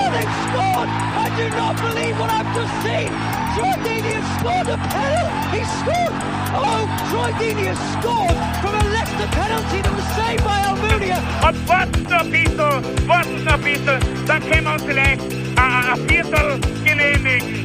[0.00, 0.88] Oh, they've scored!
[0.88, 3.10] I do not believe what I've just seen!
[3.52, 5.60] Troy Deeney has scored a penalty!
[5.60, 6.14] He scored!
[6.56, 11.20] Oh, Troy Deeney has scored from a Leicester penalty that was saved by Almunia!
[11.46, 15.84] Und warten noch ein bisschen, warten noch ein bisschen, dann können wir uns vielleicht ein,
[15.92, 17.64] ein Viertel genehmigen.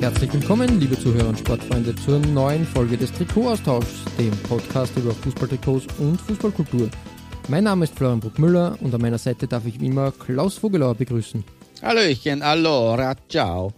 [0.00, 5.86] Herzlich willkommen, liebe Zuhörer und Sportfreunde, zur neuen Folge des Trikotaustauschs, dem Podcast über Fußballtrikots
[5.98, 6.88] und Fußballkultur.
[7.48, 10.94] Mein Name ist Florian Bruckmüller und an meiner Seite darf ich wie immer Klaus Vogelauer
[10.94, 11.44] begrüßen.
[11.82, 13.72] Hallöchen, allora, ciao.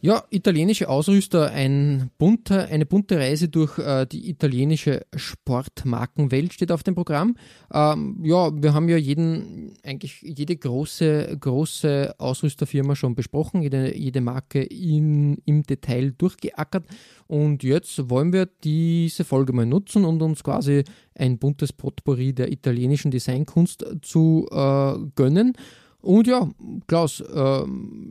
[0.00, 6.84] Ja, italienische Ausrüster, ein bunter, eine bunte Reise durch äh, die italienische Sportmarkenwelt steht auf
[6.84, 7.36] dem Programm.
[7.72, 14.20] Ähm, ja, wir haben ja jeden, eigentlich jede große, große Ausrüsterfirma schon besprochen, jede, jede
[14.20, 16.84] Marke in, im Detail durchgeackert.
[17.26, 20.84] Und jetzt wollen wir diese Folge mal nutzen und uns quasi
[21.16, 25.54] ein buntes Potpourri der italienischen Designkunst zu äh, gönnen.
[26.00, 26.48] Und ja,
[26.86, 27.62] Klaus, äh,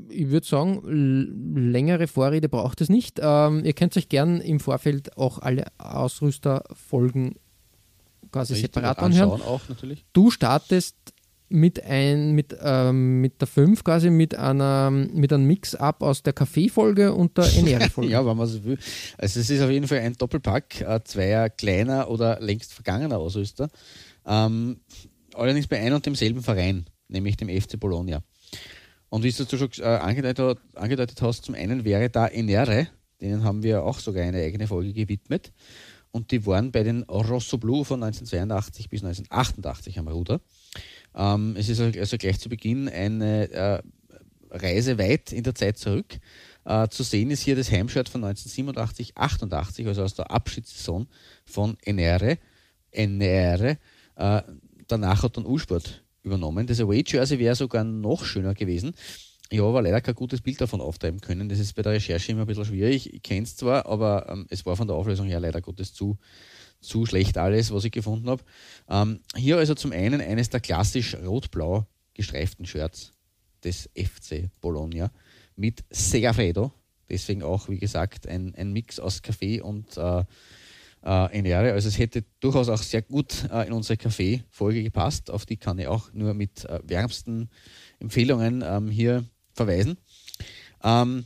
[0.09, 0.81] ich würde sagen,
[1.55, 3.19] längere Vorrede braucht es nicht.
[3.21, 7.35] Ähm, ihr könnt euch gern im Vorfeld auch alle Ausrüsterfolgen
[8.31, 9.41] quasi Richtig, separat anhören.
[9.41, 10.03] auch natürlich.
[10.11, 10.95] Du startest
[11.49, 16.33] mit, ein, mit, ähm, mit der 5 quasi mit, einer, mit einem Mix-up aus der
[16.33, 18.11] Kaffee-Folge und der Ernähre-Folge.
[18.11, 18.77] Ja, wenn man so will.
[19.17, 23.69] Also es ist auf jeden Fall ein Doppelpack äh, zweier kleiner oder längst vergangener Ausrüster.
[24.25, 24.81] Ähm,
[25.35, 28.21] allerdings bei einem und demselben Verein, nämlich dem FC Bologna.
[29.09, 32.87] Und wie du schon äh, angedeutet, angedeutet hast, zum einen wäre da Enere,
[33.21, 35.51] denen haben wir auch sogar eine eigene Folge gewidmet.
[36.11, 40.41] Und die waren bei den Rosso Blu von 1982 bis 1988 am Ruder.
[41.15, 43.81] Ähm, es ist also gleich zu Beginn eine äh,
[44.49, 46.19] Reise weit in der Zeit zurück.
[46.65, 51.07] Äh, zu sehen ist hier das Heimshirt von 1987, 88, also aus der Abschiedssaison
[51.45, 52.39] von Enere.
[52.91, 53.77] Enere.
[54.15, 54.41] Äh,
[54.87, 56.67] danach hat dann U-Sport übernommen.
[56.67, 58.93] Das Away-Jersey wäre sogar noch schöner gewesen.
[59.49, 61.47] Ich habe aber leider kein gutes Bild davon auftreiben können.
[61.47, 63.13] Das ist bei der Recherche immer ein bisschen schwierig.
[63.13, 66.17] Ich kenne es zwar, aber ähm, es war von der Auflösung her leider Gottes zu,
[66.81, 68.43] zu schlecht alles, was ich gefunden habe.
[68.89, 73.13] Ähm, hier also zum einen eines der klassisch rot-blau gestreiften Shirts
[73.63, 75.11] des FC Bologna
[75.55, 76.73] mit Segafredo.
[77.09, 80.25] Deswegen auch, wie gesagt, ein, ein Mix aus Kaffee und äh,
[81.03, 81.73] äh, Enere.
[81.73, 85.31] Also es hätte durchaus auch sehr gut äh, in unsere Kaffee-Folge gepasst.
[85.31, 87.49] Auf die kann ich auch nur mit äh, wärmsten
[87.99, 89.97] Empfehlungen ähm, hier verweisen.
[90.83, 91.25] Ähm,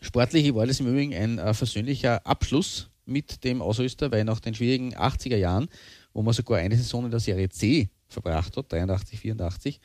[0.00, 4.54] sportlich war das im Übrigen ein äh, versöhnlicher Abschluss mit dem Ausrüster, weil nach den
[4.54, 5.68] schwierigen 80er Jahren,
[6.12, 9.80] wo man sogar eine Saison in der Serie C verbracht hat, 83, 84,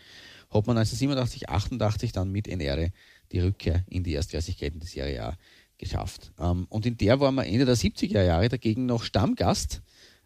[0.49, 2.91] hat man 1987, 88 dann mit Enere
[3.31, 5.37] die Rückkehr in die Erstklassigkeit in die Serie A
[5.77, 6.31] geschafft.
[6.39, 9.81] Ähm, und in der waren wir Ende der 70er Jahre dagegen noch Stammgast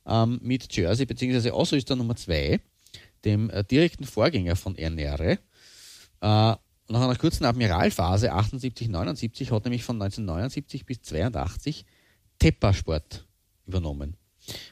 [0.06, 1.52] ähm, mit Jersey bzw.
[1.52, 2.60] Ausrüster Nummer 2,
[3.26, 5.40] dem äh, direkten Vorgänger von Ernähre.
[6.22, 6.56] Äh,
[6.92, 11.86] nach einer kurzen Admiralphase 78, 79 hat nämlich von 1979 bis 82
[12.38, 13.26] Teppa Sport
[13.66, 14.18] übernommen.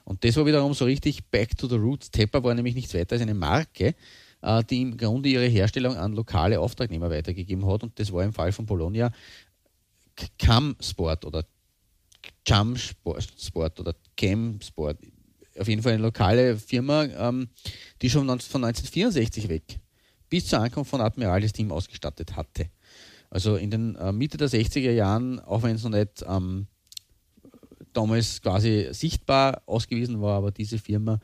[0.04, 2.12] Und das war wiederum so richtig back to the roots.
[2.12, 3.96] Teppa war nämlich nichts weiter als eine Marke,
[4.42, 7.84] äh, die im Grunde ihre Herstellung an lokale Auftragnehmer weitergegeben hat.
[7.84, 9.12] Und das war im Fall von Bologna
[10.38, 11.46] Cam Sport oder
[12.46, 14.98] Jam Sport oder Cam Sport.
[15.58, 17.50] Auf jeden Fall eine lokale Firma, ähm,
[18.02, 19.80] die schon von 1964 weg
[20.30, 22.70] bis zur Ankunft von Admiral das Team ausgestattet hatte.
[23.30, 26.68] Also in den äh, Mitte der 60er Jahren, auch wenn es noch nicht ähm,
[27.94, 31.20] damals quasi sichtbar ausgewiesen war, aber diese Firma,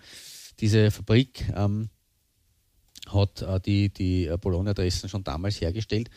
[0.59, 1.89] diese Fabrik ähm,
[3.07, 6.09] hat äh, die, die Bologna-Adressen schon damals hergestellt.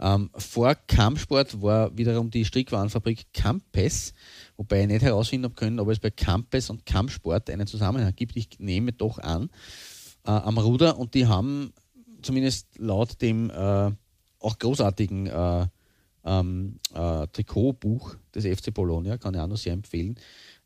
[0.00, 4.14] Ähm, vor Kampsport war wiederum die Strickwarenfabrik Campes,
[4.56, 8.36] wobei ich nicht herausfinden habe können, ob es bei Campes und Kampfsport einen Zusammenhang gibt.
[8.36, 9.50] Ich nehme doch an,
[10.24, 11.72] äh, am Ruder und die haben
[12.22, 13.90] zumindest laut dem äh,
[14.40, 15.66] auch großartigen äh,
[16.24, 20.16] ähm, äh, Trikotbuch des FC Bologna, kann ich auch noch sehr empfehlen,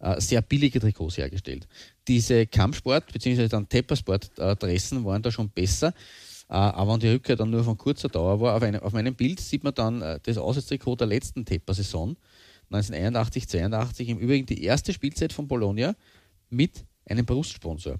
[0.00, 1.66] äh, sehr billige Trikots hergestellt.
[2.06, 3.48] Diese Kampfsport- bzw.
[3.48, 5.94] dann Teppersport-Dressen waren da schon besser.
[6.48, 9.14] Äh, aber wenn die Rückkehr dann nur von kurzer Dauer war, auf, eine, auf meinem
[9.14, 12.16] Bild sieht man dann äh, das Auswärtstrikot der letzten Tepper-Saison,
[12.70, 15.94] 1981, 82, im Übrigen die erste Spielzeit von Bologna
[16.50, 17.96] mit einem Brustsponsor.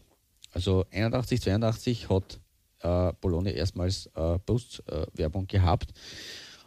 [0.52, 2.40] Also 81, 82 hat
[2.80, 5.92] äh, Bologna erstmals äh, Brustwerbung gehabt.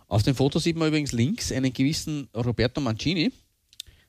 [0.08, 3.32] Auf dem Foto sieht man übrigens links einen gewissen Roberto Mancini.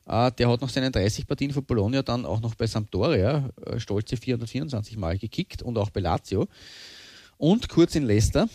[0.07, 3.79] Äh, der hat nach seinen 30 Partien für Bologna dann auch noch bei Sampdoria äh,
[3.79, 6.49] stolze 424 Mal gekickt und auch bei Lazio.
[7.39, 8.49] Und kurz in Leicester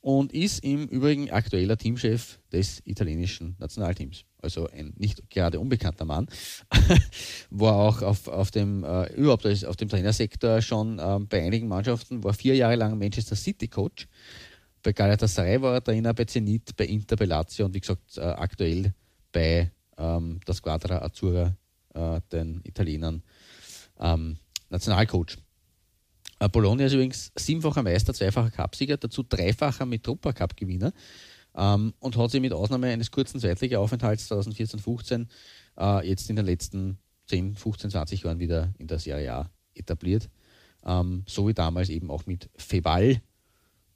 [0.00, 4.24] und ist im Übrigen aktueller Teamchef des italienischen Nationalteams.
[4.38, 6.26] Also ein nicht gerade unbekannter Mann.
[7.50, 12.24] war auch auf, auf dem, äh, überhaupt auf dem Trainersektor schon äh, bei einigen Mannschaften,
[12.24, 14.08] war vier Jahre lang Manchester City Coach.
[14.82, 18.22] Bei Galatasaray war er Trainer, bei Zenit, bei Inter, bei Lazio und wie gesagt äh,
[18.22, 18.92] aktuell
[19.30, 21.54] bei ähm, der Squadra Azzurra,
[21.94, 23.22] äh, den Italienern,
[24.00, 24.38] ähm,
[24.70, 25.36] Nationalcoach.
[26.48, 30.92] Bologna ist übrigens siebenfacher Meister, zweifacher Cupsieger, dazu dreifacher Metropa-Cup-Gewinner
[31.54, 35.26] ähm, und hat sich mit Ausnahme eines kurzen Zweitliga-Aufenthalts 2014-15
[35.78, 40.28] äh, jetzt in den letzten 10, 15, 20 Jahren wieder in der Serie A etabliert.
[40.84, 43.20] Ähm, so wie damals eben auch mit Feval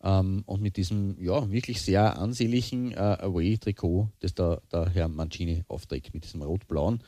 [0.02, 5.64] ähm, und mit diesem ja, wirklich sehr ansehnlichen äh, Away-Trikot, das da der Herr Mancini
[5.68, 7.02] aufträgt, mit diesem rot-blauen.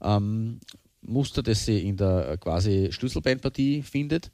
[0.00, 0.60] Ähm,
[1.00, 4.30] Muster, das sie in der äh, quasi Schlüsselbeinpartie findet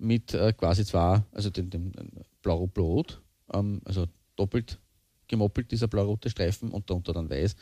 [0.00, 1.92] mit äh, quasi zwei, also dem, dem
[2.42, 3.20] Blau-Rot,
[3.52, 4.06] ähm, also
[4.36, 4.78] doppelt
[5.30, 7.56] gemoppelt, dieser blau-rote Streifen und darunter dann weiß.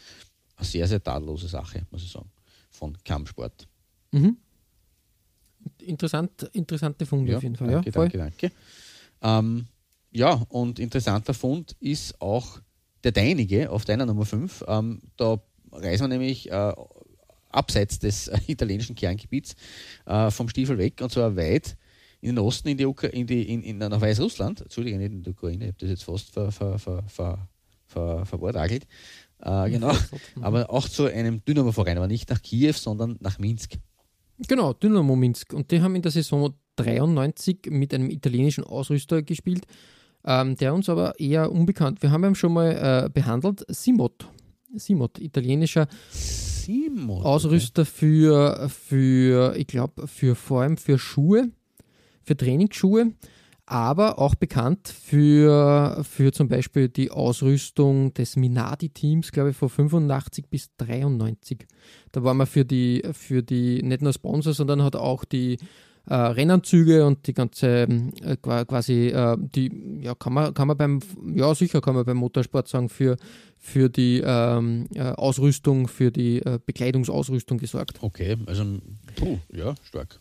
[0.56, 2.30] Eine sehr, sehr tadellose Sache, muss ich sagen,
[2.70, 3.68] von Kampfsport.
[4.10, 4.38] Mhm.
[5.82, 7.68] Interessant, interessante Funde ja, auf jeden Fall.
[7.68, 8.08] Danke, ja, voll.
[8.08, 8.54] danke, danke.
[9.22, 9.66] Ähm,
[10.10, 12.60] ja, und interessanter Fund ist auch
[13.04, 14.64] der deinige auf deiner Nummer 5.
[14.66, 15.40] Ähm, da
[15.70, 16.72] reisen wir nämlich äh,
[17.50, 19.54] abseits des äh, italienischen Kerngebiets
[20.06, 21.76] äh, vom Stiefel weg und zwar weit
[22.20, 25.22] in den Osten, in die, Ukra in die in, in, nach Weißrussland, Entschuldigung, nicht in
[25.22, 27.48] die Ukraine, ich habe das jetzt fast ver, ver, ver, ver,
[27.86, 28.86] ver, verwortagelt,
[29.40, 29.92] äh, genau,
[30.40, 33.74] aber auch zu einem Dynamo-Verein, aber nicht nach Kiew, sondern nach Minsk.
[34.46, 35.52] Genau, Dynamo Minsk.
[35.52, 39.66] Und die haben in der Saison 93 mit einem italienischen Ausrüster gespielt,
[40.24, 42.02] ähm, der uns aber eher unbekannt.
[42.02, 44.28] Wir haben ihn schon mal äh, behandelt, Simot.
[44.74, 51.50] Simot, italienischer Simot, Ausrüster für, für ich glaube, für vor allem für Schuhe
[52.28, 53.14] für Trainingsschuhe,
[53.64, 60.46] aber auch bekannt für, für zum Beispiel die Ausrüstung des Minardi-Teams, glaube ich, von 85
[60.48, 61.66] bis 93.
[62.12, 65.58] Da war man für die, für die nicht nur Sponsor, sondern hat auch die
[66.06, 67.86] äh, Rennanzüge und die ganze
[68.22, 71.00] äh, quasi äh, die ja kann man kann man beim
[71.36, 73.18] ja sicher kann man beim Motorsport sagen für
[73.58, 77.98] für die ähm, äh, Ausrüstung für die äh, Bekleidungsausrüstung gesorgt.
[78.00, 78.64] Okay, also
[79.16, 80.18] puh, ja stark,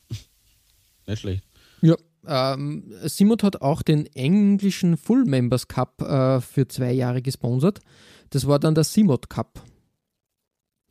[1.07, 1.45] nicht schlecht.
[1.82, 1.96] Ja,
[2.28, 7.80] ähm, Simot hat auch den englischen Full Members Cup äh, für zwei Jahre gesponsert.
[8.32, 9.62] Das war dann der Simot Cup.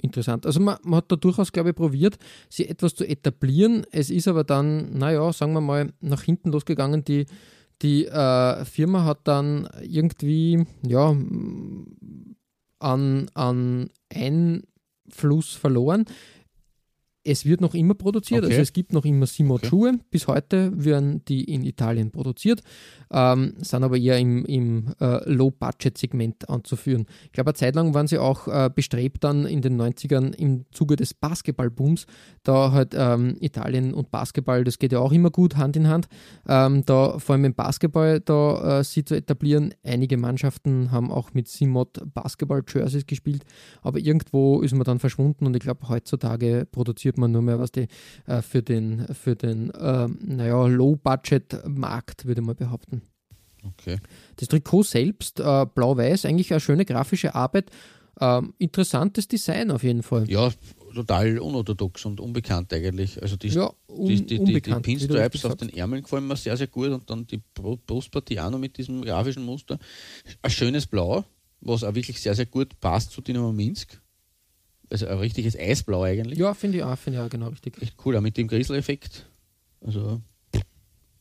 [0.01, 0.47] Interessant.
[0.47, 2.17] Also man, man, hat da durchaus, glaube ich, probiert,
[2.49, 3.87] sie etwas zu etablieren.
[3.91, 7.05] Es ist aber dann, naja, sagen wir mal, nach hinten losgegangen.
[7.05, 7.27] Die,
[7.83, 11.17] die äh, Firma hat dann irgendwie, ja,
[12.79, 16.05] an, an Einfluss verloren.
[17.27, 18.55] Es wird noch immer produziert, also Okay.
[18.55, 19.69] also es gibt noch immer Simot Okay.
[19.69, 19.93] Schuhe.
[20.11, 22.63] Bis heute werden die in Italien produziert,
[23.11, 27.07] ähm, sind aber eher im, im äh, Low-Budget-Segment anzuführen.
[27.25, 30.67] Ich glaube, eine Zeit lang waren sie auch äh, bestrebt, dann in den 90ern im
[30.71, 32.07] Zuge des Basketballbooms,
[32.45, 36.07] da halt ähm, Italien und Basketball, das geht ja auch immer gut Hand in Hand,
[36.49, 39.75] ähm, da vor allem im Basketball da äh, sie zu etablieren.
[39.83, 43.45] Einige Mannschaften haben auch mit Simot Basketball-Jerseys gespielt,
[43.83, 47.73] aber irgendwo ist man dann verschwunden und ich glaube, heutzutage produziert man nur mehr was
[47.73, 47.89] die
[48.27, 53.03] äh, für den, für den ähm, naja, Low-Budget-Markt, würde mal behaupten.
[53.65, 53.99] Okay.
[54.37, 57.71] Das Trikot selbst, äh, blau-weiß, eigentlich eine schöne grafische Arbeit.
[58.21, 60.31] Ähm, interessantes Design auf jeden Fall.
[60.31, 60.51] Ja,
[60.95, 63.21] total unorthodox und unbekannt eigentlich.
[63.21, 66.69] Also die, Ja, un die, die, die, Pinstripes auf den Ärmeln gefallen mir sehr, sehr
[66.69, 69.79] gut und dann die Bru- Brustpartie auch noch mit diesem grafischen Muster.
[70.41, 71.25] Ein schönes Blau,
[71.61, 74.01] was auch wirklich sehr, sehr gut passt zu Dynamo Minsk.
[74.91, 76.39] Also ein richtiges Eisblau eigentlich.
[76.39, 77.81] Ja, finde ich auch, finde ich auch genau richtig.
[77.83, 79.27] Echt cool, auch mit dem Griesel-Effekt.
[79.81, 80.21] Also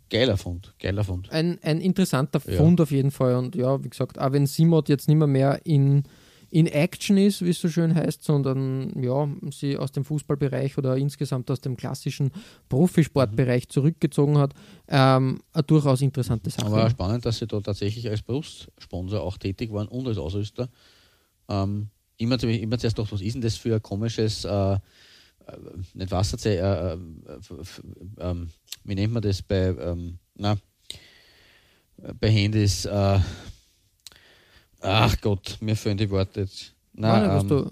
[0.10, 1.31] geiler Fund, geiler Fund.
[1.31, 2.57] Ein, ein interessanter Ja.
[2.57, 3.36] Fund auf jeden Fall.
[3.36, 6.03] Und ja, wie gesagt, auch wenn Simot jetzt nicht mehr, mehr in,
[6.51, 10.95] in Action ist, wie es so schön heißt, sondern ja, sie aus dem Fußballbereich oder
[10.95, 12.31] insgesamt aus dem klassischen
[12.69, 14.53] Profisportbereich zurückgezogen hat,
[14.88, 16.67] ähm, eine durchaus interessante Sache.
[16.67, 20.69] Aber spannend, dass sie da tatsächlich als Brustsponsor auch tätig waren und als Ausrüster.
[21.50, 24.79] Ähm, immer, immer zuerst gedacht, was ist denn das für ein komisches, äh, äh,
[25.93, 27.39] nicht Wasserzeichen, äh, äh,
[28.19, 28.50] ähm,
[28.84, 30.57] wie nennt man das bei, ähm, na,
[32.19, 33.19] bei Handys, äh,
[34.81, 36.74] ach Gott, mir fehlen die Worte jetzt.
[36.93, 37.69] Nein, Na, was ähm, du,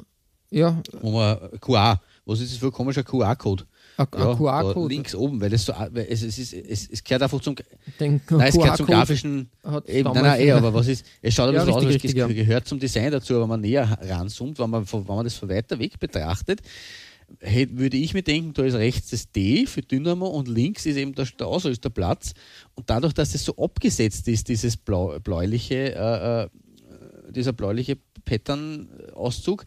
[0.49, 3.65] ja, wo man, QR, was ist das für ein komischer QR-Code?
[3.97, 7.39] Ja, da links oben, weil es so, weil es, es, ist, es, es gehört einfach
[7.41, 7.55] zum,
[7.99, 9.49] nein, es gehört zum grafischen,
[9.87, 12.27] eben, nein, nein, eh, aber was ist, es schaut ein bisschen ja, aus, richtig, es
[12.27, 15.49] gehört zum Design dazu, aber wenn man näher ranzoomt, wenn man, wenn man das von
[15.49, 16.61] weiter weg betrachtet,
[17.39, 21.15] würde ich mir denken, da ist rechts das D für Dynamo und links ist eben
[21.15, 22.33] der, der Ausrüsterplatz.
[22.75, 26.49] Und dadurch, dass es so abgesetzt ist, dieses blau, bläuliche, äh, äh
[27.31, 29.65] dieser bläuliche Pattern-Auszug,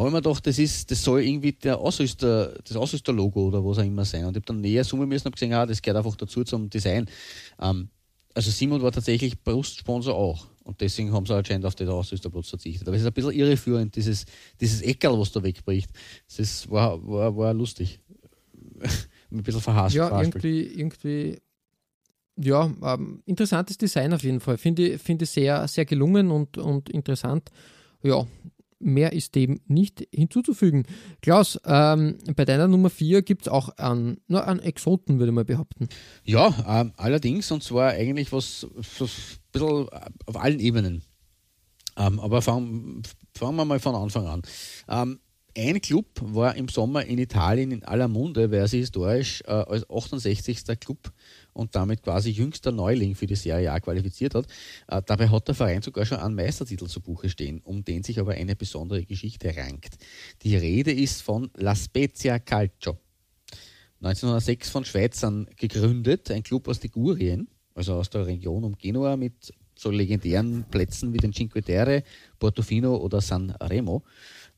[0.00, 3.78] habe ich mir gedacht, das, ist, das soll irgendwie der Ausrüster, das Ausrüsterlogo oder was
[3.78, 4.24] auch immer sein.
[4.24, 6.70] Und ich habe dann näher zoomen müssen und gesehen, ah, das gehört einfach dazu zum
[6.70, 7.06] Design.
[7.60, 7.88] Ähm,
[8.34, 10.46] also Simon war tatsächlich Brustsponsor auch.
[10.64, 12.86] Und deswegen haben sie anscheinend auf den Ausrüsterplatz verzichtet.
[12.86, 14.24] Aber es ist ein bisschen irreführend, dieses,
[14.60, 15.90] dieses Eckerl, was da wegbricht.
[16.36, 18.00] Das war, war, war lustig.
[19.30, 19.94] ein bisschen verhasst.
[19.94, 21.38] Ja, irgendwie, irgendwie
[22.36, 24.56] ja, ähm, interessantes Design auf jeden Fall.
[24.56, 27.50] Finde ich find sehr, sehr gelungen und, und interessant.
[28.02, 28.26] Ja,
[28.80, 30.86] mehr ist dem nicht hinzuzufügen.
[31.22, 35.46] Klaus, ähm, bei deiner Nummer 4 gibt es auch einen, nur einen Exoten, würde man
[35.46, 35.88] behaupten.
[36.24, 38.66] Ja, ähm, allerdings, und zwar eigentlich was,
[38.98, 39.88] was ein bisschen
[40.26, 41.02] auf allen Ebenen.
[41.96, 43.02] Ähm, aber fangen,
[43.36, 44.42] fangen wir mal von Anfang an.
[45.62, 49.50] Ein Club war im Sommer in Italien in aller Munde, weil er sich historisch äh,
[49.50, 50.64] als 68.
[50.80, 51.12] Club
[51.52, 54.46] und damit quasi jüngster Neuling für die Serie A qualifiziert hat.
[54.88, 58.18] Äh, dabei hat der Verein sogar schon einen Meistertitel zu Buche stehen, um den sich
[58.18, 59.98] aber eine besondere Geschichte rankt.
[60.44, 62.96] Die Rede ist von La Spezia Calcio.
[64.00, 69.52] 1906 von Schweizern gegründet, ein Club aus Ligurien, also aus der Region um Genua mit
[69.80, 72.02] so legendären Plätzen wie den Cinque Terre,
[72.38, 74.02] Portofino oder San Remo.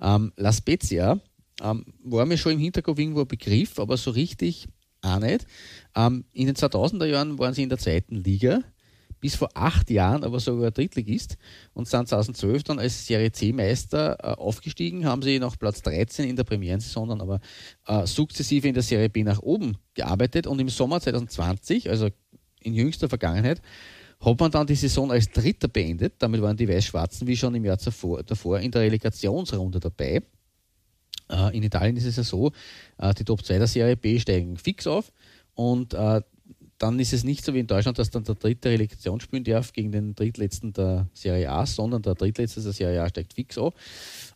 [0.02, 1.20] Ähm, La Spezia
[1.62, 4.68] ähm, war mir schon im Hinterkopf irgendwo ein Begriff, aber so richtig
[5.00, 5.46] auch nicht.
[5.94, 8.60] Ähm, in den 2000er Jahren waren sie in der zweiten Liga,
[9.20, 11.38] bis vor acht Jahren aber sogar Drittligist
[11.74, 16.36] und sind 2012 dann als Serie C-Meister äh, aufgestiegen, haben sie nach Platz 13 in
[16.36, 17.40] der Premierensaison dann aber
[17.86, 22.08] äh, sukzessive in der Serie B nach oben gearbeitet und im Sommer 2020, also
[22.60, 23.62] in jüngster Vergangenheit,
[24.24, 26.14] hat man dann die Saison als Dritter beendet.
[26.18, 30.22] Damit waren die Weiß-Schwarzen wie schon im Jahr zuvor, davor in der Relegationsrunde dabei.
[31.28, 32.52] Äh, in Italien ist es ja so,
[32.98, 35.12] äh, die Top 2 der Serie B steigen fix auf
[35.54, 36.20] und äh,
[36.78, 39.72] dann ist es nicht so wie in Deutschland, dass dann der dritte Relegation spielen darf
[39.72, 43.72] gegen den drittletzten der Serie A, sondern der drittletzte der Serie A steigt fix auf.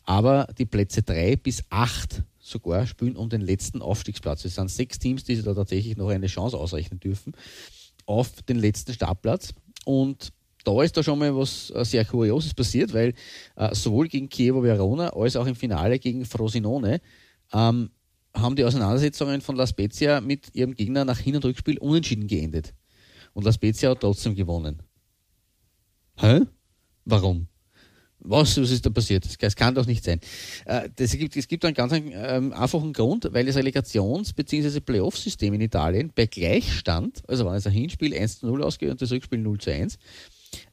[0.05, 4.45] Aber die Plätze 3 bis 8 sogar spielen um den letzten Aufstiegsplatz.
[4.45, 7.33] Es sind sechs Teams, die da tatsächlich noch eine Chance ausrechnen dürfen
[8.05, 9.53] auf den letzten Startplatz.
[9.85, 10.31] Und
[10.63, 13.13] da ist da schon mal was äh, sehr Kurioses passiert, weil
[13.55, 16.99] äh, sowohl gegen Chievo Verona als auch im Finale gegen Frosinone
[17.53, 17.89] ähm,
[18.33, 22.73] haben die Auseinandersetzungen von La Spezia mit ihrem Gegner nach Hin- und Rückspiel unentschieden geendet.
[23.33, 24.83] Und La Spezia hat trotzdem gewonnen.
[26.17, 26.41] Hä?
[27.05, 27.47] Warum?
[28.19, 29.27] Was, was ist da passiert?
[29.41, 30.19] Das, kann doch nicht sein.
[30.65, 34.79] Äh, das gibt, es gibt einen ganz ähm, einfachen Grund, weil das Relegations- bzw.
[34.79, 39.01] Playoff-System in Italien bei Gleichstand, also wenn es ein Hinspiel 1 zu 0 ausgeht und
[39.01, 39.97] das Rückspiel 0 zu 1,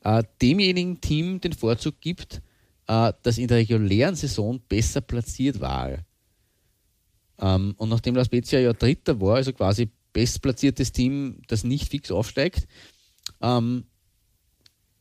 [0.05, 2.41] äh, demjenigen Team den Vorzug gibt,
[2.87, 5.99] äh, das in der regulären Saison besser platziert war.
[7.39, 12.11] Ähm, und nachdem La Spezia ja Dritter war, also quasi bestplatziertes Team, das nicht fix
[12.11, 12.67] aufsteigt,
[13.43, 13.85] ähm,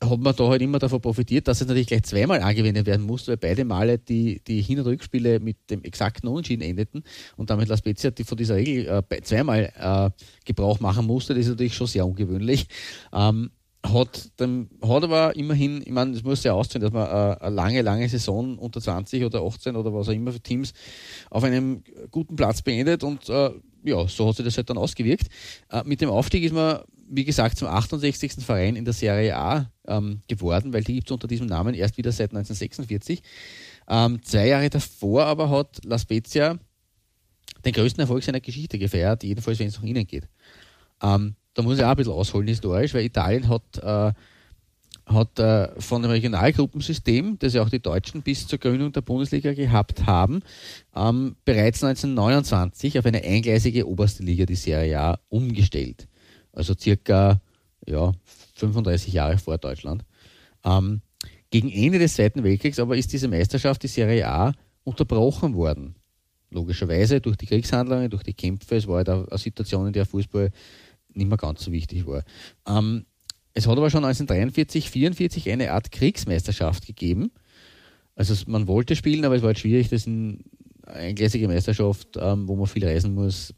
[0.09, 3.31] hat man da halt immer davon profitiert, dass es natürlich gleich zweimal angewendet werden musste,
[3.31, 7.03] weil beide Male die, die Hin- und Rückspiele mit dem exakten Unentschieden endeten
[7.37, 10.09] und damit La Spezia die von dieser Regel äh, zweimal äh,
[10.45, 11.33] Gebrauch machen musste.
[11.33, 12.67] Das ist natürlich schon sehr ungewöhnlich.
[13.13, 13.51] Ähm,
[13.85, 17.55] hat, dem, hat aber immerhin, ich meine, es muss ja aussehen, dass man äh, eine
[17.55, 20.73] lange, lange Saison unter 20 oder 18 oder was auch immer für Teams
[21.29, 23.51] auf einem guten Platz beendet und äh,
[23.83, 25.27] ja, so hat sich das halt dann ausgewirkt.
[25.69, 28.43] Äh, mit dem Aufstieg ist man, wie gesagt, zum 68.
[28.45, 31.97] Verein in der Serie A ähm, geworden, weil die gibt es unter diesem Namen erst
[31.97, 33.21] wieder seit 1946.
[33.87, 36.57] Ähm, zwei Jahre davor aber hat La Spezia
[37.65, 40.27] den größten Erfolg seiner Geschichte gefeiert, jedenfalls wenn es nach innen geht.
[41.01, 44.13] Ähm, da muss ich auch ein bisschen ausholen historisch, weil Italien hat, äh,
[45.05, 49.53] hat äh, von dem Regionalgruppensystem, das ja auch die Deutschen bis zur Gründung der Bundesliga
[49.53, 50.41] gehabt haben,
[50.95, 56.07] ähm, bereits 1929 auf eine eingleisige oberste Liga, die Serie A, umgestellt.
[56.53, 57.41] Also circa
[57.85, 58.13] ja,
[58.55, 60.03] 35 Jahre vor Deutschland.
[60.63, 61.01] Ähm,
[61.49, 65.95] gegen Ende des Zweiten Weltkriegs aber ist diese Meisterschaft, die Serie A, unterbrochen worden.
[66.49, 68.75] Logischerweise durch die Kriegshandlungen, durch die Kämpfe.
[68.75, 70.51] Es war halt eine Situation, in der Fußball
[71.13, 72.23] nicht mehr ganz so wichtig war.
[72.67, 73.05] Ähm,
[73.53, 77.31] es hat aber schon 1943, 1944 eine Art Kriegsmeisterschaft gegeben.
[78.15, 80.43] Also man wollte spielen, aber es war halt schwierig, das in
[80.85, 83.53] eine eingleisige Meisterschaft, ähm, wo man viel reisen muss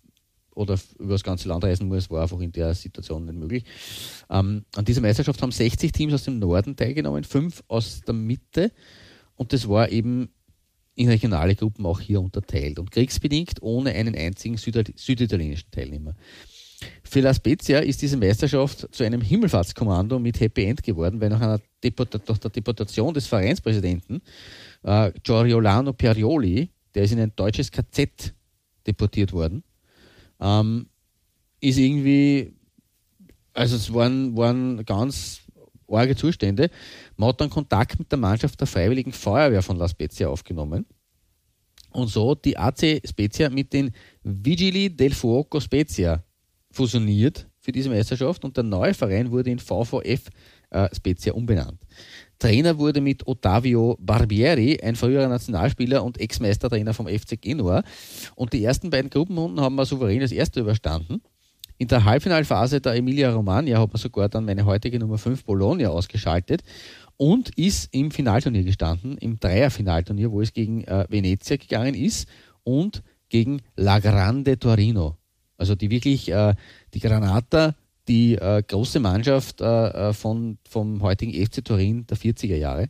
[0.56, 3.64] oder über das ganze Land reisen muss, war einfach in der Situation nicht möglich.
[4.30, 8.72] Ähm, an dieser Meisterschaft haben 60 Teams aus dem Norden teilgenommen, fünf aus der Mitte
[9.36, 10.30] und das war eben
[10.96, 16.16] in regionale Gruppen auch hier unterteilt und kriegsbedingt ohne einen einzigen süditalienischen Teilnehmer.
[17.04, 21.42] Für La Spezia ist diese Meisterschaft zu einem Himmelfahrtskommando mit Happy End geworden, weil nach,
[21.42, 24.22] einer Deport nach der Deportation des Vereinspräsidenten
[24.84, 28.34] äh, Gioriolano Perioli, der ist in ein deutsches KZ
[28.88, 29.64] deportiert worden,
[30.46, 30.88] ähm,
[31.60, 32.54] ist irgendwie,
[33.54, 35.42] also es waren, waren ganz
[35.90, 36.70] arge Zustände.
[37.18, 40.86] Man hat dann Kontakt mit der Mannschaft der Freiwilligen Feuerwehr von La Spezia aufgenommen
[41.92, 43.92] und so die AC Spezia mit den
[44.24, 46.24] Vigili del Fuoco Spezia
[46.72, 50.30] fusioniert für diese Meisterschaft und der neue Verein wurde in VVF
[50.72, 51.80] äh, Spezia umbenannt.
[52.40, 57.84] Trainer wurde mit Ottavio Barbieri, ein früherer Nationalspieler und Ex-Meistertrainer vom FC Genua.
[58.36, 61.22] Und die ersten beiden Gruppenrunden haben wir souverän als Erste überstanden.
[61.78, 65.90] In der Halbfinalphase der Emilia Romagna hat man sogar dann meine heutige Nummer 5 Bologna
[65.90, 66.64] ausgeschaltet
[67.18, 72.28] und ist im Finalturnier gestanden, im Dreierfinalturnier, wo es gegen äh, Venezia gegangen ist
[72.64, 75.18] und gegen La Grande Torino.
[75.58, 76.56] Also die wirklich, äh,
[76.94, 77.76] die Granata,
[78.08, 79.66] die äh, große Mannschaft äh,
[80.10, 82.88] äh von, vom heutigen FC Turin der 40er Jahre.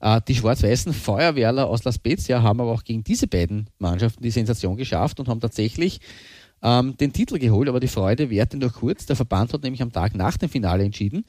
[0.00, 4.30] Äh, die schwarz-weißen Feuerwehrler aus La Spezia haben aber auch gegen diese beiden Mannschaften die
[4.30, 6.00] Sensation geschafft und haben tatsächlich
[6.62, 9.06] ähm, den Titel geholt, aber die Freude währte nur kurz.
[9.06, 11.24] Der Verband hat nämlich am Tag nach dem Finale entschieden,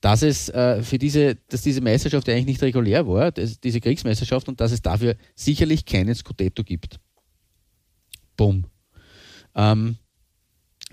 [0.00, 4.48] dass es äh, für diese, dass diese Meisterschaft eigentlich nicht regulär war, dass, diese Kriegsmeisterschaft,
[4.48, 6.98] und dass es dafür sicherlich keinen Scudetto gibt.
[8.36, 8.66] Bumm.
[9.54, 9.96] Ähm,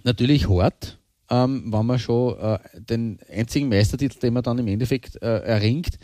[0.03, 0.98] natürlich hart,
[1.29, 5.97] ähm, wenn man schon äh, den einzigen Meistertitel, den man dann im Endeffekt äh, erringt,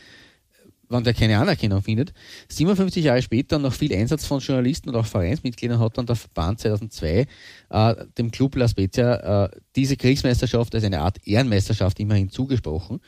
[0.90, 2.14] wenn der keine Anerkennung findet.
[2.50, 6.60] 57 Jahre später, nach viel Einsatz von Journalisten und auch Vereinsmitgliedern, hat dann der Verband
[6.60, 7.26] 2002
[7.70, 13.00] äh, dem Club La Spezia äh, diese Kriegsmeisterschaft als eine Art Ehrenmeisterschaft immerhin zugesprochen.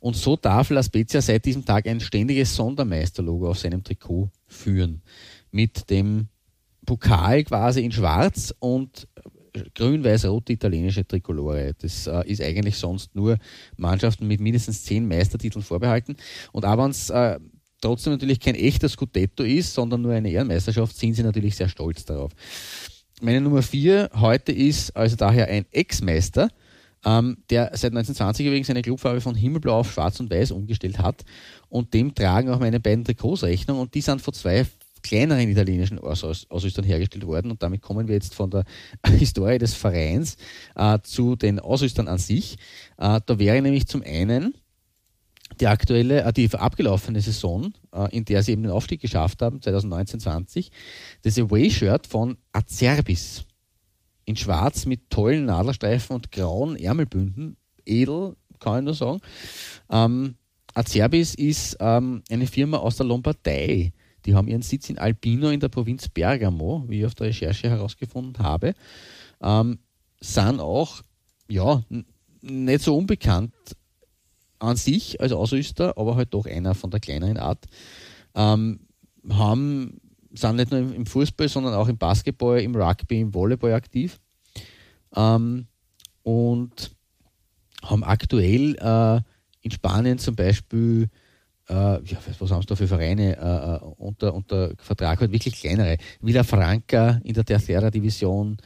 [0.00, 5.02] Und so darf La Spezia seit diesem Tag ein ständiges Sondermeisterlogo auf seinem Trikot führen.
[5.50, 6.28] Mit dem
[6.86, 9.06] Pokal quasi in schwarz und
[9.74, 11.74] grün-weiß-rote italienische Trikolore.
[11.80, 13.38] Das äh, ist eigentlich sonst nur
[13.76, 16.16] Mannschaften mit mindestens zehn Meistertiteln vorbehalten.
[16.52, 17.38] Und auch wenn es äh,
[17.80, 22.04] trotzdem natürlich kein echter Scudetto ist, sondern nur eine Ehrenmeisterschaft, sind sie natürlich sehr stolz
[22.04, 22.32] darauf.
[23.20, 26.48] Meine Nummer vier heute ist also daher ein Ex-Meister,
[27.04, 31.24] ähm, der seit 1920 übrigens seine Clubfarbe von Himmelblau auf Schwarz und Weiß umgestellt hat.
[31.68, 33.78] Und dem tragen auch meine beiden Trikots Rechnung.
[33.78, 34.66] Und die sind vor zwei
[35.02, 37.50] kleineren italienischen Ausrüstern hergestellt worden.
[37.50, 38.64] Und damit kommen wir jetzt von der
[39.06, 40.36] Historie des Vereins
[40.76, 42.56] äh, zu den Ausrüstern an sich.
[42.98, 44.54] Äh, da wäre nämlich zum einen
[45.60, 49.58] die aktuelle, äh, die abgelaufene Saison, äh, in der sie eben den Aufstieg geschafft haben,
[49.58, 50.70] 2019-20,
[51.22, 53.44] das Away-Shirt von Acerbis
[54.24, 57.56] in schwarz mit tollen Nadelstreifen und grauen Ärmelbünden.
[57.84, 59.20] Edel, kann ich nur sagen.
[59.90, 60.36] Ähm,
[60.74, 63.92] Acerbis ist ähm, eine Firma aus der Lombardei
[64.26, 67.70] die haben ihren Sitz in Albino in der Provinz Bergamo, wie ich auf der Recherche
[67.70, 68.74] herausgefunden habe.
[69.42, 69.78] Ähm,
[70.20, 71.02] sind auch
[71.48, 71.82] ja,
[72.40, 73.54] nicht so unbekannt
[74.58, 77.66] an sich als Ausrüster, aber halt doch einer von der kleineren Art.
[78.34, 78.80] Ähm,
[79.28, 80.00] haben,
[80.32, 84.20] sind nicht nur im Fußball, sondern auch im Basketball, im Rugby, im Volleyball aktiv.
[85.16, 85.66] Ähm,
[86.22, 86.94] und
[87.82, 89.20] haben aktuell äh,
[89.62, 91.08] in Spanien zum Beispiel
[91.72, 95.96] ja, was haben sie da für Vereine äh, äh, unter, unter Vertrag halt wirklich kleinere.
[96.20, 98.56] Villa Franca in der Tercera Division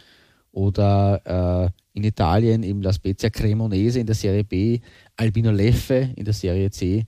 [0.53, 1.21] oder
[1.65, 4.81] äh, in Italien eben La Spezia Cremonese in der Serie B,
[5.17, 7.07] Albino Leffe in der Serie C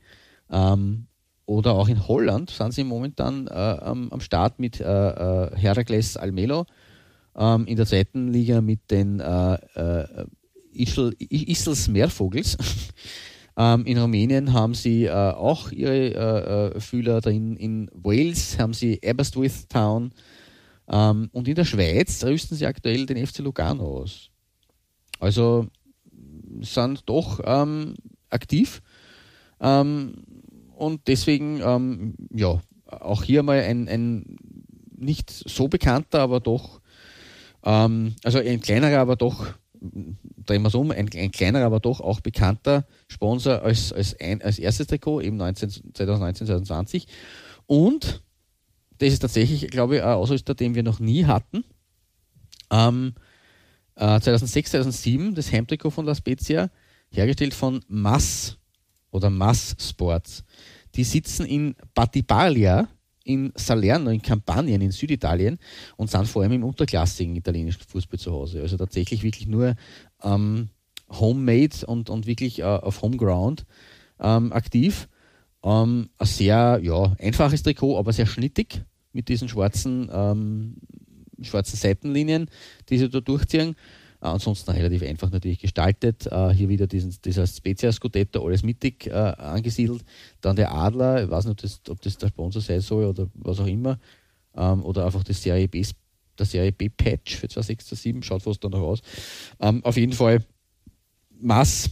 [0.50, 1.06] ähm,
[1.46, 6.16] oder auch in Holland sind sie momentan äh, am, am, Start mit äh, äh Herakles
[6.16, 6.66] Almelo,
[7.36, 10.26] ähm, in der zweiten Liga mit den äh, äh,
[10.72, 12.56] Isels Meervogels
[13.56, 17.56] Ähm, in Rumänien haben sie äh, auch ihre äh, äh, Fühler drin.
[17.56, 20.12] In Wales haben sie Aberystwyth Town.
[20.88, 24.30] Ähm, und in der Schweiz rüsten sie aktuell den FC Lugano aus.
[25.18, 25.68] Also
[26.60, 27.94] sind doch ähm,
[28.30, 28.82] aktiv.
[29.60, 30.22] Ähm,
[30.76, 34.36] und deswegen, ähm, ja, auch hier mal ein, ein
[34.98, 36.80] nicht so bekannter, aber doch,
[37.64, 39.46] ähm, also ein kleinerer, aber doch
[39.80, 44.42] drehen wir es um, ein, ein, kleinerer, aber doch auch bekannter Sponsor als, als, ein,
[44.42, 47.06] als erstes Trikot, eben 19, 2019, 2020.
[47.66, 48.22] Und
[48.98, 51.64] das ist tatsächlich, glaube ich, ein Ausrüster, den wir noch nie hatten.
[52.70, 53.14] Ähm,
[53.96, 56.70] äh, 2006, 2007 das Heimtrikot von La Spezia,
[57.10, 58.58] hergestellt von Mass
[59.10, 60.44] oder Mass Sports.
[60.94, 62.88] Die sitzen in Battipaglia
[63.26, 65.58] in Salerno, in Kampanien, in Süditalien
[65.96, 68.60] und sind vor allem im unterklassigen italienischen Fußball zu Hause.
[68.60, 69.74] Also tatsächlich wirklich nur
[70.22, 70.68] ähm,
[71.10, 73.66] homemade und, und wirklich äh, auf Homeground
[74.20, 75.08] ähm, aktiv.
[75.64, 78.84] Ähm, ein sehr ja, einfaches Trikot, aber sehr schnittig.
[79.12, 80.76] mit diesen schwarzen, ähm,
[81.42, 82.48] schwarzen Seitenlinien,
[82.88, 83.74] die sie da durchziehen.
[84.20, 86.26] Ansonsten relativ einfach natürlich gestaltet.
[86.26, 90.04] Äh, hier wieder diesen, dieser Spezia Scudetto, alles mittig äh, angesiedelt.
[90.40, 93.28] Dann der Adler, ich weiß nicht, ob das, ob das der Sponsor sein soll oder
[93.34, 93.98] was auch immer.
[94.54, 95.84] Ähm, oder einfach das Serie B,
[96.38, 99.00] der Serie B-Patch für 2627, schaut fast danach aus.
[99.60, 100.44] Ähm, auf jeden Fall,
[101.38, 101.90] Mass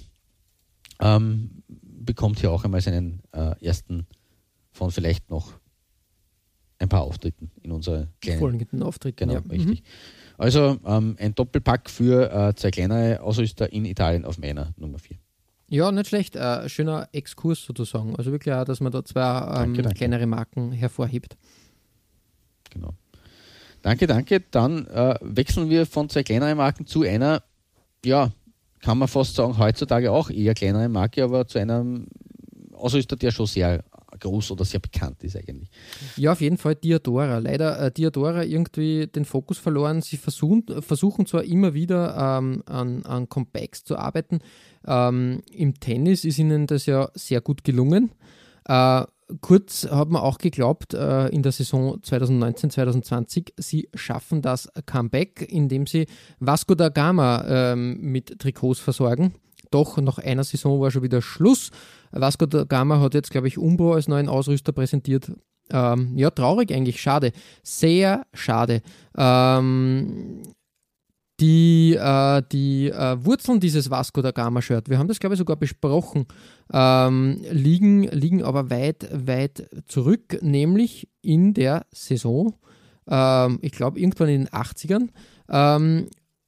[1.01, 4.07] ähm, bekommt hier auch einmal seinen äh, ersten
[4.73, 5.53] von vielleicht noch
[6.79, 9.17] ein paar Auftritten in unserer kleinen folgenden Auftritten.
[9.17, 9.43] Genau, ja.
[9.51, 9.83] richtig.
[9.83, 9.87] Mhm.
[10.37, 15.17] Also ähm, ein Doppelpack für äh, zwei kleinere Ausrüster in Italien auf meiner Nummer 4.
[15.71, 16.37] Ja, nicht schlecht.
[16.37, 18.17] Äh, schöner Exkurs sozusagen.
[18.17, 19.99] Also wirklich auch, dass man da zwei ähm, danke, danke.
[19.99, 21.37] kleinere Marken hervorhebt.
[22.71, 22.95] Genau.
[23.83, 24.41] Danke, danke.
[24.51, 27.43] Dann äh, wechseln wir von zwei kleineren Marken zu einer,
[28.05, 28.31] ja,
[28.81, 32.07] kann man fast sagen, heutzutage auch eher kleinere Marke, aber zu einem
[32.73, 33.85] Ausrüster, der schon sehr
[34.25, 35.71] groß oder sehr bekannt ist eigentlich.
[36.17, 37.39] Ja, auf jeden Fall Diadora.
[37.39, 40.03] Leider äh, Diadora irgendwie den Fokus verloren.
[40.03, 44.41] Sie versuchen, versuchen zwar immer wieder ähm, an, an Comebacks zu arbeiten.
[44.87, 48.11] Ähm, Im Tennis ist ihnen das ja sehr gut gelungen.
[48.67, 49.05] Äh,
[49.41, 55.87] kurz hat man auch geglaubt, äh, in der Saison 2019-2020, sie schaffen das Comeback, indem
[55.87, 56.07] sie
[56.41, 59.35] Vasco da Gama ähm, mit Trikots versorgen.
[59.71, 61.71] Doch nach einer Saison war schon wieder Schluss.
[62.15, 65.33] Vasco da Gama hat jetzt, glaube ich, Umbro als neuen Ausrüster präsentiert.
[65.71, 67.33] Ähm, ja, traurig eigentlich, schade.
[67.63, 68.83] Sehr schade.
[69.17, 70.43] Ähm,
[71.41, 75.57] die, äh, die äh, Wurzeln dieses Vasco da Gama-Shirt, wir haben das glaube ich sogar
[75.57, 76.27] besprochen,
[76.73, 82.55] ähm, liegen, liegen aber weit, weit zurück, nämlich in der Saison,
[83.09, 85.11] ähm, ich glaube irgendwann in den 80ern.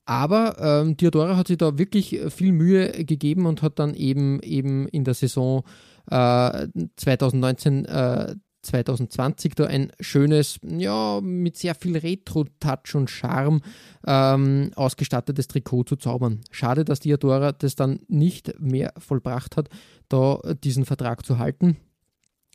[0.06, 4.88] Aber ähm, Diodora hat sich da wirklich viel Mühe gegeben und hat dann eben, eben
[4.88, 5.64] in der Saison
[6.10, 13.60] äh, 2019 äh, 2020 da ein schönes, ja, mit sehr viel Retro-Touch und Charme
[14.06, 16.40] ähm, ausgestattetes Trikot zu zaubern.
[16.50, 19.68] Schade, dass Diadora das dann nicht mehr vollbracht hat,
[20.08, 21.76] da diesen Vertrag zu halten.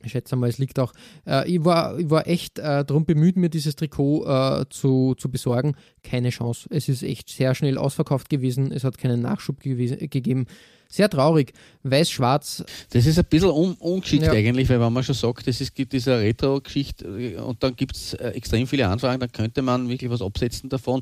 [0.04, 0.94] Ich schätze mal, es liegt auch.
[1.26, 5.30] Äh, ich, war, ich war echt äh, darum bemüht, mir dieses Trikot äh, zu, zu
[5.30, 5.76] besorgen.
[6.04, 6.68] Keine Chance.
[6.70, 8.72] Es ist echt sehr schnell ausverkauft gewesen.
[8.72, 10.46] Es hat keinen Nachschub gewesen, gegeben.
[10.88, 11.54] Sehr traurig.
[11.84, 12.66] Weiß-Schwarz.
[12.92, 14.34] Das ist ein bisschen un ungeschickt ja.
[14.34, 18.14] eigentlich, weil wenn man schon sagt, es gibt diese Retro-Geschichte äh, und dann gibt es
[18.14, 21.02] äh, extrem viele Anfragen, dann könnte man wirklich was absetzen davon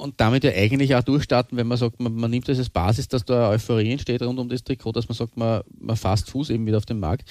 [0.00, 3.08] und damit ja eigentlich auch durchstarten, wenn man sagt, man, man, nimmt das als Basis,
[3.08, 6.50] dass da Euphorie entsteht rund um das Trikot, dass man sagt, man, man fasst Fuß
[6.50, 7.28] eben wieder auf den Markt.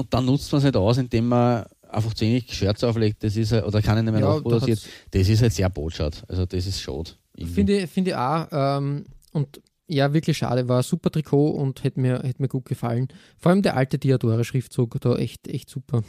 [0.00, 3.36] Und dann nutzt man es nicht aus, indem man einfach zu wenig Shirts auflegt, das
[3.36, 4.80] ist oder kann ich nicht mehr ja, nachproduziert.
[5.10, 6.24] Das ist halt sehr botschad.
[6.28, 7.10] Also das ist schade.
[7.54, 8.46] Finde, finde ich auch.
[8.50, 10.68] Ähm, und ja, wirklich schade.
[10.68, 13.08] War ein super Trikot und hätte mir, hätte mir gut gefallen.
[13.38, 16.02] Vor allem der alte Diadora-Schriftzug, da echt, echt super.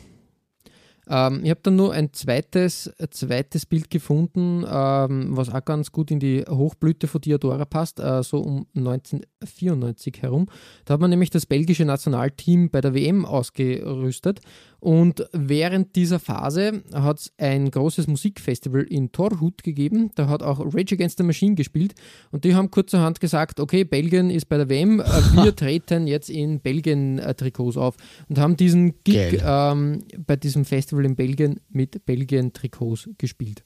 [1.09, 6.11] Ähm, ich habe dann nur ein zweites, zweites Bild gefunden, ähm, was auch ganz gut
[6.11, 10.47] in die Hochblüte von Diadora passt, äh, so um 1994 herum.
[10.85, 14.41] Da hat man nämlich das belgische Nationalteam bei der WM ausgerüstet
[14.81, 20.09] und während dieser Phase hat es ein großes Musikfestival in Torhut gegeben.
[20.15, 21.93] Da hat auch Rage Against the Machine gespielt.
[22.31, 25.03] Und die haben kurzerhand gesagt, okay, Belgien ist bei der WM, äh,
[25.35, 27.95] wir treten jetzt in Belgien-Trikots auf.
[28.27, 33.61] Und haben diesen Gig ähm, bei diesem Festival in Belgien mit Belgien-Trikots gespielt.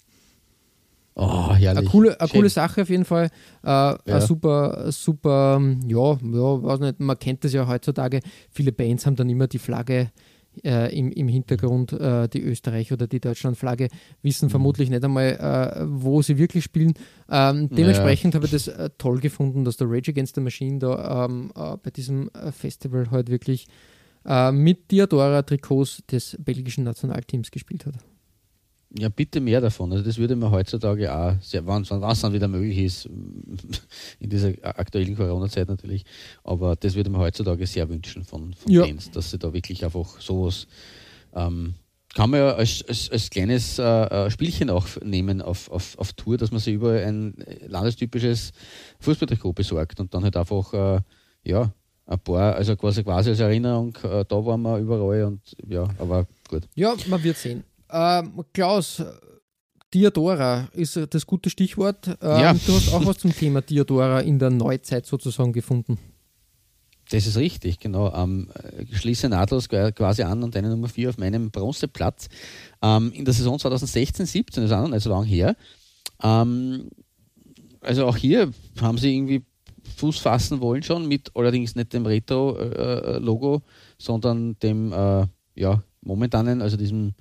[1.14, 1.70] Oh, herrlich.
[1.70, 3.30] Eine coole, eine coole Sache auf jeden Fall.
[3.64, 4.20] Äh, ja.
[4.20, 8.20] super, super, ja, ja, weiß nicht, man kennt das ja heutzutage.
[8.52, 10.12] Viele Bands haben dann immer die Flagge
[10.64, 13.90] äh, im, im Hintergrund äh, die Österreich- oder die Deutschlandflagge,
[14.22, 14.52] wissen mhm.
[14.52, 16.94] vermutlich nicht einmal, äh, wo sie wirklich spielen.
[17.30, 18.38] Ähm, dementsprechend ja.
[18.38, 21.78] habe ich das äh, toll gefunden, dass der Rage Against the Machine da ähm, äh,
[21.78, 23.68] bei diesem äh, Festival halt wirklich
[24.54, 27.94] mit Diadora-Trikots des belgischen Nationalteams gespielt hat.
[28.98, 29.92] Ja, bitte mehr davon.
[29.92, 31.90] Also das würde man heutzutage auch, sehr, wann es
[32.22, 33.06] dann wieder möglich ist,
[34.20, 36.06] in dieser aktuellen Corona-Zeit natürlich,
[36.44, 38.84] aber das würde man heutzutage sehr wünschen von, von ja.
[38.84, 40.68] Bands, dass sie da wirklich einfach sowas
[41.34, 41.76] ähm,
[42.16, 46.14] kann man ja als, als, als kleines äh, äh Spielchen auch nehmen auf, auf, auf
[46.14, 47.36] Tour, dass man sich über ein
[47.68, 48.54] landestypisches
[49.02, 51.02] Fußballtrikot besorgt und dann halt einfach äh,
[51.44, 51.74] ja,
[52.06, 56.26] ein paar, also quasi quasi als Erinnerung, äh, da waren wir überall und ja, aber
[56.48, 56.64] gut.
[56.74, 57.66] Ja, man wird sehen.
[57.90, 59.04] Ähm, Klaus,
[59.94, 62.08] Diadora ist das gute Stichwort.
[62.08, 62.54] Ähm, ja.
[62.54, 65.98] Du hast auch was zum Thema Diadora in der Neuzeit sozusagen gefunden.
[67.10, 68.14] Das ist richtig, genau.
[68.14, 68.50] Ähm,
[68.92, 72.28] schließe nahtlos quasi an und deine Nummer 4 auf meinem Bronzeplatz.
[72.82, 75.56] Ähm, in der Saison 2016, 17 das ist auch noch nicht so lange her.
[76.24, 76.90] Ähm,
[77.82, 79.46] also auch hier haben sie irgendwie
[79.98, 83.62] Fuß fassen wollen schon, mit allerdings nicht dem Retro-Logo, äh,
[83.98, 87.14] sondern dem äh, ja, momentanen, also diesem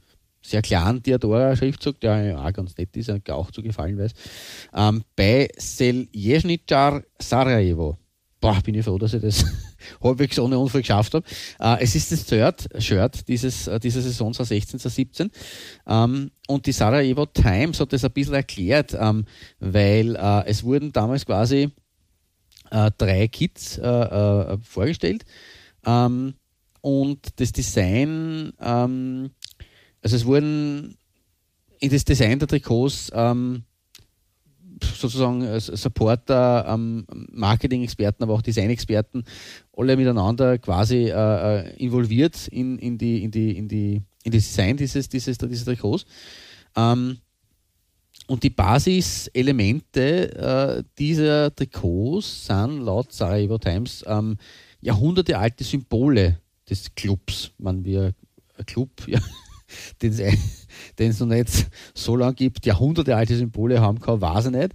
[0.45, 4.13] sehr kleinen Diadora-Schriftzug, der auch ganz nett ist, auch zu gefallen weiß,
[4.75, 7.99] ähm, bei Seljesnicar Sarajevo.
[8.41, 9.43] Boah, bin ich froh, dass ich das
[10.03, 11.25] halbwegs ohne Unfall geschafft habe.
[11.59, 15.31] Äh, es ist das Third Shirt dieses, äh, dieser Saison 2016, 2017.
[15.87, 19.25] Ähm, und die Sarajevo Times hat das ein bisschen erklärt, ähm,
[19.61, 21.71] weil äh, es wurden damals quasi
[22.71, 25.25] äh, drei Kits äh, äh, vorgestellt.
[25.87, 26.35] Ähm,
[26.83, 29.31] und das Design ähm,
[30.05, 30.97] also es wurden
[31.81, 33.65] in das Design der Trikots ähm,
[34.97, 39.25] sozusagen Supporter, ähm, Marketing-Experten, aber auch Design-Experten
[39.77, 44.45] alle miteinander quasi äh, äh, involviert in, in, die, in, die, in, die, in das
[44.45, 46.05] Design dieses, dieses, dieses Trikots.
[46.77, 47.17] Ähm,
[48.27, 54.37] und die Basiselemente äh, dieser Trikots sind laut Sarajevo Times ähm,
[54.83, 57.53] jahrhundertealte Symbole des Clubs.
[57.59, 58.13] Man, wir
[58.67, 59.21] Club, ja,
[60.03, 64.73] den es noch nicht so lange gibt, Jahrhunderte alte Symbole haben kann, weiß ich nicht.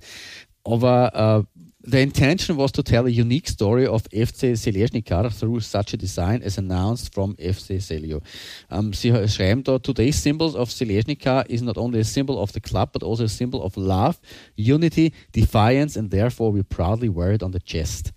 [0.64, 5.94] Aber uh, the intention was to tell a unique story of FC Seleznikar through such
[5.94, 8.22] a design as announced from FC Celio.
[8.70, 12.60] Um, sie schreiben da, today's symbol of Seleznikar is not only a symbol of the
[12.60, 14.20] club, but also a symbol of love,
[14.56, 18.12] unity, defiance, and therefore we proudly wear it on the chest.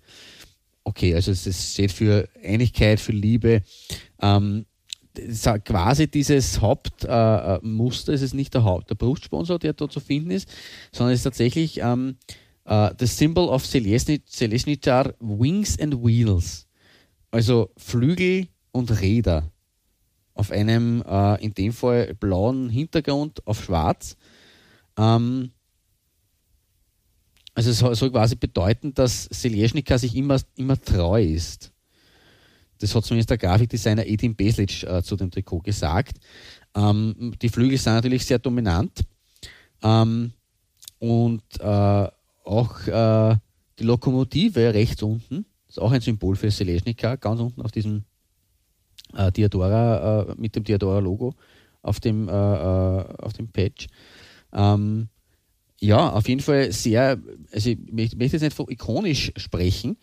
[0.85, 3.61] Okay, also es steht für Einigkeit, für Liebe.
[4.21, 4.65] Um,
[5.65, 10.31] quasi dieses Hauptmuster, äh, es ist nicht der, Haupt, der Brustsponsor, der dort zu finden
[10.31, 10.49] ist,
[10.91, 12.17] sondern es ist tatsächlich ähm,
[12.65, 16.67] äh, das Symbol of Selesnitar Wings and Wheels.
[17.31, 19.51] Also Flügel und Räder
[20.35, 24.17] auf einem äh, in dem Fall blauen Hintergrund auf schwarz.
[24.97, 25.51] Ähm,
[27.55, 31.72] also es soll quasi bedeuten, dass Selesnika sich immer, immer treu ist.
[32.83, 36.17] Das hat zumindest der Grafikdesigner Edin Beslic äh, zu dem Trikot gesagt.
[36.75, 38.99] Ähm, die Flügel sind natürlich sehr dominant.
[39.81, 40.33] Ähm,
[40.99, 42.07] und äh,
[42.43, 43.37] auch äh,
[43.79, 48.03] die Lokomotive rechts unten ist auch ein Symbol für Seleznica, ganz unten auf diesem
[49.15, 51.33] äh, Diadora, äh, mit dem Diadora-Logo
[51.83, 53.87] auf dem, äh, auf dem Patch.
[54.51, 55.07] Ähm,
[55.79, 57.17] ja, auf jeden Fall sehr,
[57.53, 59.95] also ich möchte jetzt nicht von ikonisch sprechen,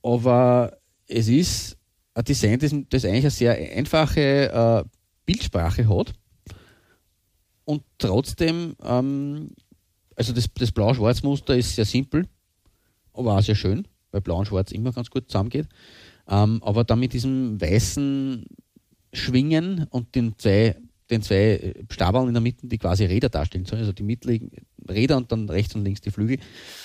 [0.00, 1.77] aber es ist
[2.22, 4.88] Design, das, das eigentlich eine sehr einfache äh,
[5.26, 6.14] Bildsprache hat
[7.64, 9.50] und trotzdem, ähm,
[10.16, 12.26] also das, das Blau-Schwarz-Muster ist sehr simpel,
[13.12, 15.68] aber auch sehr schön, weil Blau und Schwarz immer ganz gut zusammengeht.
[16.28, 18.46] Ähm, aber dann mit diesem weißen
[19.12, 20.76] Schwingen und den zwei,
[21.10, 24.50] den zwei Stabeln in der Mitte, die quasi Räder darstellen sollen, also die mittleren
[24.88, 26.38] Räder und dann rechts und links die Flügel,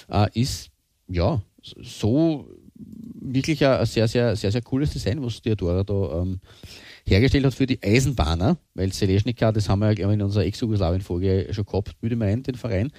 [0.09, 0.69] äh, ist
[1.07, 2.49] ja so
[2.85, 6.39] wirklich ein, sehr, sehr, sehr, sehr cooles Design, was Theodora da ähm,
[7.05, 10.45] hergestellt hat für die Eisenbahner, weil Seleznica, das haben wir ja, glaube ich, in unserer
[10.45, 12.91] Ex-Jugoslawien-Folge schon gehabt, würde meinen, den Verein.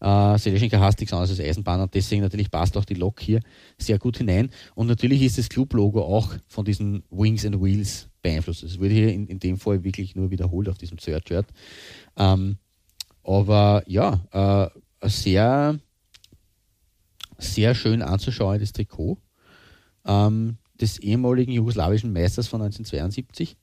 [0.00, 3.40] Äh, Seleznica heißt nichts anderes als Eisenbahner und deswegen natürlich passt auch die Lok hier
[3.78, 4.50] sehr gut hinein.
[4.74, 8.62] Und natürlich ist das Club-Logo auch von diesen Wings and Wheels beeinflusst.
[8.62, 11.46] Das wurde hier in, in dem Fall wirklich nur wiederholt auf diesem Third-Shirt.
[12.18, 12.56] Ähm,
[13.24, 14.20] aber ja,
[15.02, 15.78] äh, sehr,
[17.38, 19.18] sehr schön anzuschauen, das Trikot
[20.06, 23.56] ähm, des ehemaligen jugoslawischen Meisters von 1972,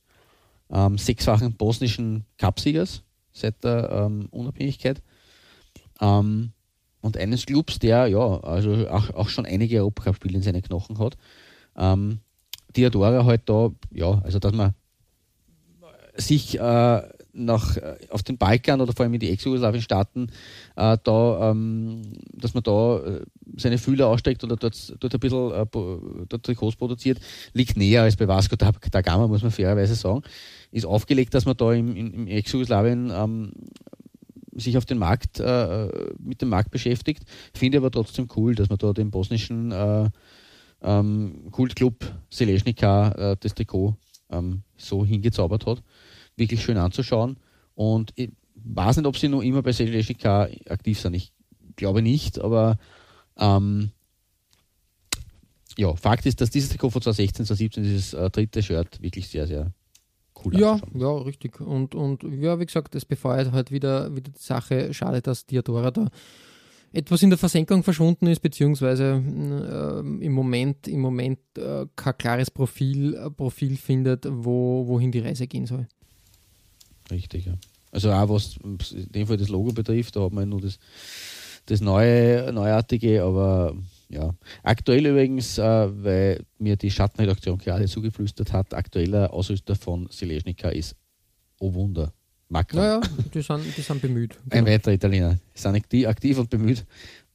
[0.72, 5.02] ähm, sechsfachen bosnischen Cupsiegers seit der ähm, Unabhängigkeit
[6.02, 6.52] ähm,
[7.02, 11.18] und eines Clubs, der ja also auch, auch schon einige Europacup-Spiele in seinen Knochen hat.
[11.76, 12.20] Ähm,
[12.76, 14.74] Diadora halt da, ja, also dass man
[16.16, 17.02] sich äh,
[17.34, 20.28] nach, äh, auf den Balkan oder vor allem in die ex-jugoslawischen Staaten
[20.76, 23.22] äh, da, ähm, dass man da äh,
[23.58, 25.66] seine Fühler aussteckt oder dort, dort ein bisschen äh,
[26.30, 27.20] dort Trikots produziert,
[27.54, 30.22] liegt näher als bei Vasco da, da Gama, muss man fairerweise sagen.
[30.72, 33.52] Ist aufgelegt, dass man da im, im Ex-Jugoslawien ähm,
[34.56, 35.88] sich auf den Markt, äh,
[36.20, 37.24] mit dem Markt beschäftigt.
[37.54, 40.10] Finde aber trotzdem cool, dass man da den bosnischen äh,
[40.84, 43.96] ähm, Kultclub Seleznica äh, das Trikot
[44.30, 45.82] ähm, so hingezaubert hat
[46.36, 47.38] wirklich schön anzuschauen.
[47.76, 51.14] Und ich weiß nicht, ob sie noch immer bei Selejka aktiv sind.
[51.14, 51.32] Ich
[51.76, 52.78] glaube nicht, aber
[53.38, 53.92] ähm,
[55.78, 59.48] ja, Fakt ist, dass dieses Trikot von 2016, 2017, dieses äh, dritte Shirt wirklich sehr,
[59.48, 59.74] sehr
[60.44, 61.60] cool Ja, ja, richtig.
[61.62, 64.94] Und, und ja, wie gesagt, das befeuert halt wieder, wieder die Sache.
[64.94, 66.10] Schade, dass Diadora da
[66.94, 72.52] etwas in der Versenkung verschwunden ist, beziehungsweise äh, im Moment, im Moment äh, kein klares
[72.52, 75.88] Profil, äh, Profil findet, wo, wohin die Reise gehen soll.
[77.14, 77.54] Richtig, ja.
[77.92, 80.80] Also auch was in dem Fall das Logo betrifft, da hat man nur das,
[81.68, 83.76] das neue, Neuartige, aber
[84.10, 84.34] ja.
[84.64, 90.96] Aktuell übrigens, äh, weil mir die Schattenredaktion gerade zugeflüstert hat, aktueller Ausrüster von Seleznica ist,
[91.60, 92.14] oh Wunder,
[92.50, 92.82] Macron.
[92.82, 93.02] Naja,
[93.34, 94.38] die sind, die sind bemüht.
[94.50, 95.40] Ein weiterer Italiener.
[95.56, 96.86] Die sind aktiv, aktiv und bemüht.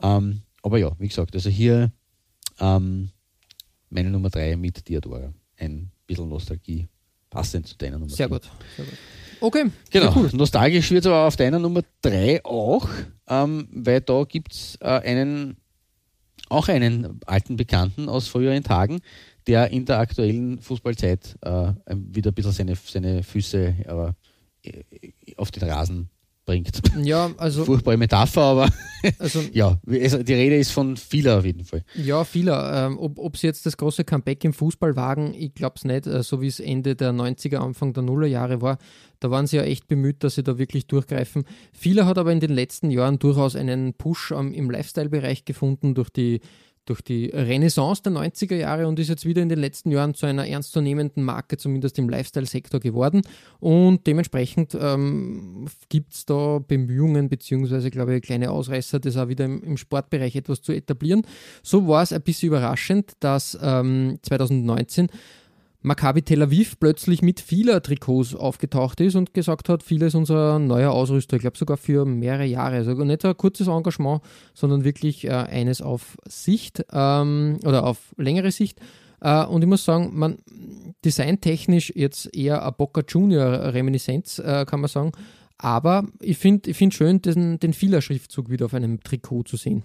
[0.03, 1.93] Ähm, aber ja, wie gesagt, also hier
[2.59, 3.11] ähm,
[3.91, 5.33] meine Nummer 3 mit Diadora.
[5.57, 6.89] Ein bisschen Nostalgie,
[7.31, 8.43] passend zu deiner Nummer Sehr gut.
[8.77, 8.95] Sehr gut.
[9.41, 10.31] Okay, Genau, cool.
[10.33, 12.89] nostalgisch wird es aber auf deiner Nummer 3 auch,
[13.29, 15.57] ähm, weil da gibt es äh, einen,
[16.49, 19.01] auch einen alten Bekannten aus früheren Tagen,
[19.47, 24.15] der in der aktuellen Fußballzeit äh, wieder ein bisschen seine, seine Füße
[24.65, 24.73] äh,
[25.37, 26.11] auf den Rasen
[26.49, 26.81] bringt.
[27.03, 28.71] Ja, also, Furchtbare Metapher, aber
[29.19, 31.85] also ja, also die Rede ist von vieler auf jeden Fall.
[31.95, 32.87] Ja, vieler.
[32.87, 36.07] Ähm, ob, ob sie jetzt das große Comeback im Fußball wagen, ich glaube es nicht,
[36.07, 38.79] äh, so wie es Ende der 90er, Anfang der Nullerjahre war.
[39.21, 41.45] Da waren sie ja echt bemüht, dass sie da wirklich durchgreifen.
[41.73, 46.09] Vieler hat aber in den letzten Jahren durchaus einen Push ähm, im Lifestyle-Bereich gefunden durch
[46.09, 46.41] die,
[46.89, 50.27] durch die Renaissance der 90er Jahre und ist jetzt wieder in den letzten Jahren zu
[50.27, 53.23] einer ernstzunehmenden Marke, zumindest im Lifestyle-Sektor geworden.
[53.61, 59.45] Und dementsprechend ähm, gibt es da Bemühungen, beziehungsweise, glaube ich, kleine Ausreißer, das auch wieder
[59.45, 61.23] im, im Sportbereich etwas zu etablieren.
[61.63, 65.09] So war es ein bisschen überraschend, dass ähm, 2019
[65.81, 70.91] Maccabi Tel Aviv plötzlich mit vieler Trikots aufgetaucht ist und gesagt hat, vieles unserer neuer
[70.91, 72.77] Ausrüster, ich glaube sogar für mehrere Jahre.
[72.77, 74.23] Also nicht ein kurzes Engagement,
[74.55, 78.81] sondern wirklich äh, eines auf Sicht ähm, oder auf längere Sicht.
[79.21, 80.39] Äh, und ich muss sagen, man
[81.05, 85.13] designtechnisch jetzt eher ein Boca Junior Reminiszenz, äh, kann man sagen.
[85.59, 89.85] Aber ich finde ich find schön, den, den Fehler-Schriftzug wieder auf einem Trikot zu sehen.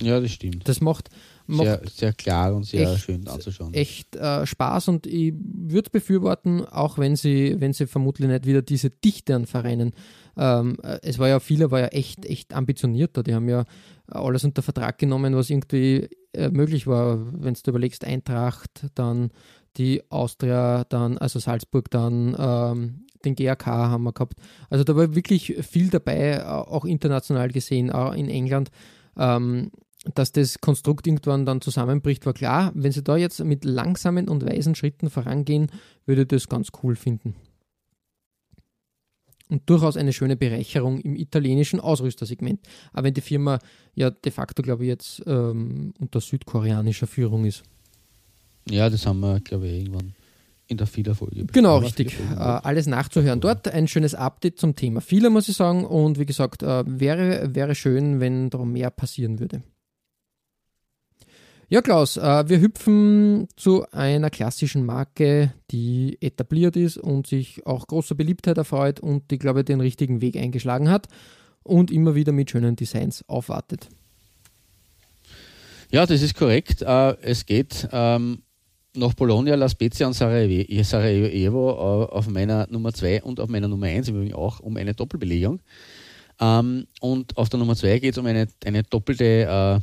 [0.00, 0.68] Ja, das stimmt.
[0.68, 1.10] Das macht
[1.58, 3.74] Sehr, sehr klar und sehr echt- schön anzuschauen.
[3.74, 8.46] echt äh, Spaß und ich würde es befürworten, auch wenn sie, wenn sie vermutlich nicht
[8.46, 9.92] wieder diese Dichte an Vereinen.
[10.36, 13.22] Ähm, äh, es war ja viele, war ja echt, echt ambitionierter.
[13.22, 13.64] Die haben ja
[14.06, 17.18] alles unter Vertrag genommen, was irgendwie äh, möglich war.
[17.32, 19.30] Wenn du überlegst, Eintracht, dann
[19.76, 24.34] die Austria, dann, also Salzburg, dann ähm, den GAK haben wir gehabt.
[24.70, 28.70] Also da war wirklich viel dabei, äh, auch international gesehen, auch in England.
[29.16, 29.70] Ähm,
[30.04, 32.72] dass das Konstrukt irgendwann dann zusammenbricht, war klar.
[32.74, 35.70] Wenn sie da jetzt mit langsamen und weisen Schritten vorangehen,
[36.06, 37.34] würde ich das ganz cool finden.
[39.48, 42.60] Und durchaus eine schöne Bereicherung im italienischen Ausrüstersegment.
[42.92, 43.58] Aber wenn die Firma
[43.94, 47.64] ja de facto, glaube ich, jetzt ähm, unter südkoreanischer Führung ist.
[48.70, 50.14] Ja, das haben wir, glaube ich, irgendwann
[50.68, 51.46] in der Fehlerfolge.
[51.46, 52.16] Genau, richtig.
[52.30, 53.66] Äh, alles nachzuhören dort.
[53.66, 55.84] Ein schönes Update zum Thema Fehler, muss ich sagen.
[55.84, 59.62] Und wie gesagt, äh, wäre, wäre schön, wenn da mehr passieren würde.
[61.72, 67.86] Ja, Klaus, äh, wir hüpfen zu einer klassischen Marke, die etabliert ist und sich auch
[67.86, 71.06] großer Beliebtheit erfreut und die, glaube ich, den richtigen Weg eingeschlagen hat
[71.62, 73.88] und immer wieder mit schönen Designs aufwartet.
[75.92, 76.82] Ja, das ist korrekt.
[76.82, 78.42] Äh, es geht ähm,
[78.96, 83.86] nach Bologna, La Spezia und Sarajevo, äh, auf meiner Nummer 2 und auf meiner Nummer
[83.86, 85.60] 1 im Übrigen auch um eine Doppelbelegung.
[86.40, 89.80] Ähm, und auf der Nummer 2 geht es um eine, eine doppelte,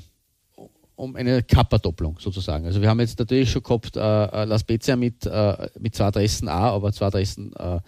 [0.97, 2.65] um eine Kappa-Doppelung sozusagen.
[2.65, 6.05] Also wir haben jetzt natürlich schon gehabt äh, äh, La Spezia mit, äh, mit zwei
[6.05, 7.79] Adressen A, aber zwei Adressen äh,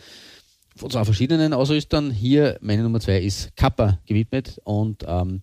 [0.76, 2.12] von zwei verschiedenen Ausrüstern.
[2.12, 5.42] Hier meine Nummer 2 ist Kappa gewidmet und ähm,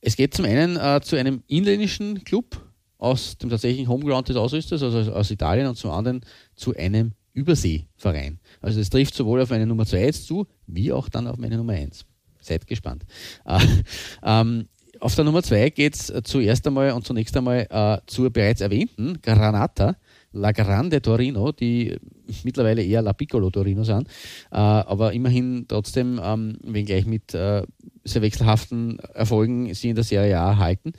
[0.00, 2.60] es geht zum einen äh, zu einem inländischen Club
[2.98, 7.12] aus dem tatsächlichen Homeground des Ausrüsters, also aus, aus Italien, und zum anderen zu einem
[7.32, 8.40] Überseeverein.
[8.60, 11.56] Also es trifft sowohl auf meine Nummer 2 jetzt zu, wie auch dann auf meine
[11.56, 12.04] Nummer 1.
[12.40, 13.04] Seid gespannt.
[13.46, 13.60] Äh,
[14.24, 14.68] ähm,
[15.02, 19.20] auf der Nummer 2 geht es zuerst einmal und zunächst einmal äh, zur bereits erwähnten
[19.20, 19.96] Granata,
[20.30, 21.98] La Grande Torino, die
[22.44, 24.06] mittlerweile eher La Piccolo Torino sind,
[24.52, 27.64] äh, aber immerhin trotzdem, ähm, wenngleich mit äh,
[28.04, 30.92] sehr wechselhaften Erfolgen, sie in der Serie A halten.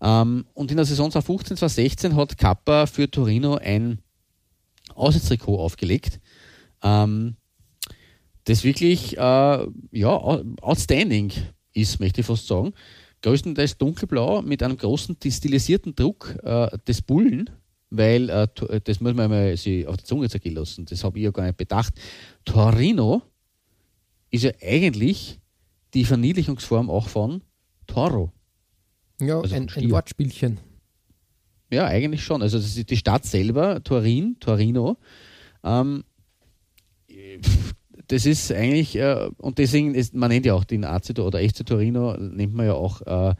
[0.00, 3.98] Ähm, und in der Saison 2015, 2016 hat Kappa für Torino ein
[4.94, 6.20] Auswärtstrikot aufgelegt.
[6.82, 7.36] Ähm,
[8.44, 11.32] das wirklich äh, ja, outstanding
[11.74, 12.72] ist, möchte ich fast sagen.
[13.26, 17.50] Größtenteils dunkelblau mit einem großen stilisierten Druck äh, des Bullen,
[17.90, 20.86] weil äh, äh, das muss man mal sich auf der Zunge zergehen lassen.
[20.86, 21.94] Das habe ich ja gar nicht bedacht.
[22.44, 23.22] Torino
[24.30, 25.40] ist ja eigentlich
[25.92, 27.42] die Verniedlichungsform auch von
[27.88, 28.30] Toro.
[29.20, 29.90] Ja, Also ein, ein.
[29.90, 30.60] Wortspielchen.
[31.72, 32.42] Ja, eigentlich schon.
[32.42, 34.98] Also das ist die Stadt selber, Turin, Torino.
[35.64, 36.04] Ähm,
[38.08, 41.64] das ist eigentlich, äh, und deswegen ist, man nennt ja auch den AC oder FC
[41.66, 43.34] Torino, nennt man ja auch äh,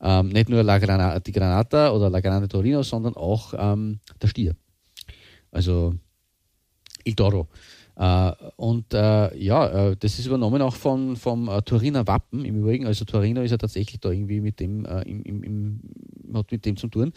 [0.00, 4.28] ähm, nicht nur La Grana, die Granata oder La Grande Torino, sondern auch ähm, der
[4.28, 4.54] Stier.
[5.50, 5.94] Also
[7.04, 7.48] Il Toro.
[7.96, 12.60] Äh, und äh, ja, äh, das ist übernommen auch von, vom äh, Turiner Wappen im
[12.60, 12.86] Übrigen.
[12.86, 15.80] Also Torino ist ja tatsächlich da irgendwie mit dem, im, im, im,
[16.34, 17.12] hat mit dem zu tun.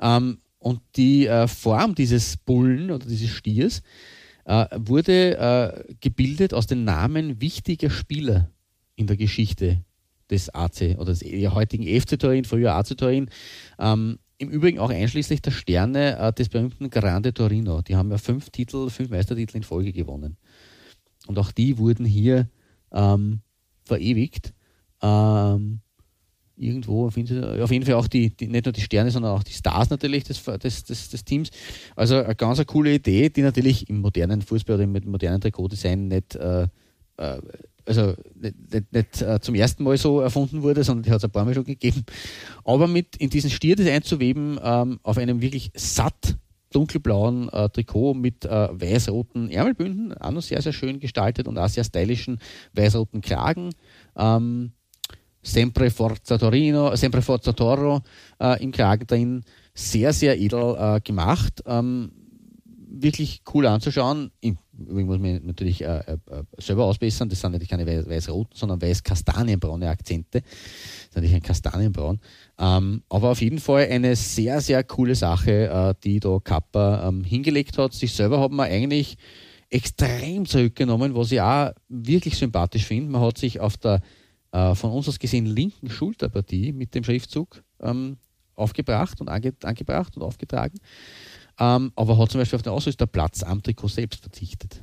[0.00, 3.82] Ähm, und die Form dieses Bullen oder dieses Stiers
[4.44, 8.50] äh, wurde äh, gebildet aus den Namen wichtiger Spieler
[8.96, 9.84] in der Geschichte
[10.30, 13.30] des AC oder des heutigen FC Turin, früher AC Turin.
[13.78, 17.82] Ähm, Im Übrigen auch einschließlich der Sterne äh, des berühmten Grande Torino.
[17.82, 20.36] Die haben ja fünf Titel, fünf Meistertitel in Folge gewonnen.
[21.26, 22.48] Und auch die wurden hier
[22.92, 23.40] ähm,
[23.84, 24.54] verewigt.
[25.02, 25.80] Ähm,
[26.60, 29.90] irgendwo auf jeden Fall auch die, die, nicht nur die Sterne, sondern auch die Stars
[29.90, 31.50] natürlich des, des, des, des Teams.
[31.96, 36.08] Also eine ganz eine coole Idee, die natürlich im modernen Fußball oder im modernen Trikotdesign
[36.08, 36.68] nicht, äh,
[37.16, 37.38] äh,
[37.86, 41.24] also nicht, nicht, nicht äh, zum ersten Mal so erfunden wurde, sondern die hat es
[41.24, 42.04] ein paar Mal schon gegeben.
[42.64, 46.36] Aber mit in diesen Stierdes einzuweben, ähm, auf einem wirklich satt
[46.72, 51.68] dunkelblauen äh, Trikot mit äh, weiß-roten Ärmelbünden, auch noch sehr, sehr schön gestaltet und auch
[51.68, 52.38] sehr stylischen
[52.74, 53.70] weiß-roten Kragen.
[54.16, 54.72] Ähm,
[55.42, 58.02] Sempre Forza Torino, Sempre Forza Toro
[58.38, 59.44] äh, im Kragen drin.
[59.74, 61.62] Sehr, sehr edel äh, gemacht.
[61.66, 62.12] Ähm,
[62.90, 64.30] wirklich cool anzuschauen.
[64.42, 66.16] Übrigens muss man natürlich äh, äh,
[66.58, 67.28] selber ausbessern.
[67.28, 70.40] Das sind natürlich keine weiß-roten, sondern weiß-kastanienbraune Akzente.
[70.40, 70.50] Das
[71.08, 72.20] ist natürlich ein Kastanienbraun.
[72.58, 77.24] Ähm, aber auf jeden Fall eine sehr, sehr coole Sache, äh, die da Kappa ähm,
[77.24, 77.92] hingelegt hat.
[77.92, 79.16] Sich selber hat man eigentlich
[79.68, 83.12] extrem zurückgenommen, was ich auch wirklich sympathisch finde.
[83.12, 84.00] Man hat sich auf der
[84.52, 88.16] äh, von uns aus gesehen linken Schulterpartie mit dem Schriftzug ähm,
[88.54, 90.78] aufgebracht und ange angebracht und aufgetragen.
[91.58, 94.82] Ähm, aber hat zum Beispiel auf den Ausrüsterplatz am Trikot selbst verzichtet,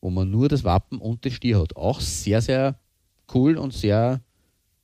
[0.00, 1.76] wo man nur das Wappen und den Stier hat.
[1.76, 2.78] Auch sehr, sehr
[3.34, 4.20] cool und sehr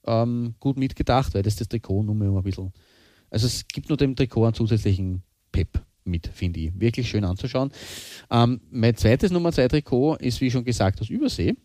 [0.05, 2.72] ähm, gut mitgedacht, weil das das Trikot nur mehr ein bisschen.
[3.31, 5.22] Also es gibt nur dem Trikot einen zusätzlichen
[5.53, 6.81] Pep mit, finde ich.
[6.81, 7.70] Wirklich schön anzuschauen.
[8.31, 11.57] Ähm, mein zweites Nummer 2 Trikot ist, wie schon gesagt, aus Übersee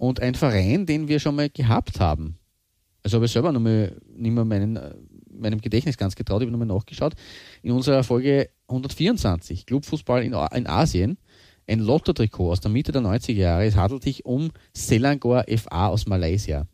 [0.00, 2.38] und ein Verein, den wir schon mal gehabt haben.
[3.02, 4.94] Also habe ich selber noch mal, nicht mehr meinen, äh,
[5.30, 7.12] meinem Gedächtnis ganz getraut, ich habe nochmal nachgeschaut.
[7.62, 11.18] In unserer Folge 124, Clubfußball in, in Asien,
[11.66, 13.66] ein Lotto-Trikot aus der Mitte der 90er Jahre.
[13.66, 16.66] Es handelt sich um Selangor FA aus Malaysia.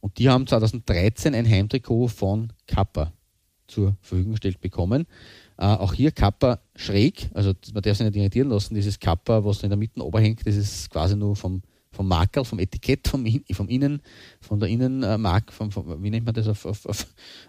[0.00, 3.12] Und die haben 2013 ein Heimtrikot von Kappa
[3.68, 5.06] zur Verfügung gestellt bekommen.
[5.58, 9.62] Äh, auch hier Kappa schräg, also man darf sich nicht irritieren lassen, dieses Kappa, was
[9.62, 11.62] in der Mitte ober hängt, das ist quasi nur vom
[11.92, 14.02] vom Markerl, vom Etikett, vom, vom Innen,
[14.40, 17.06] von der Innenmark, vom, vom, wie nennt man das auf, auf, auf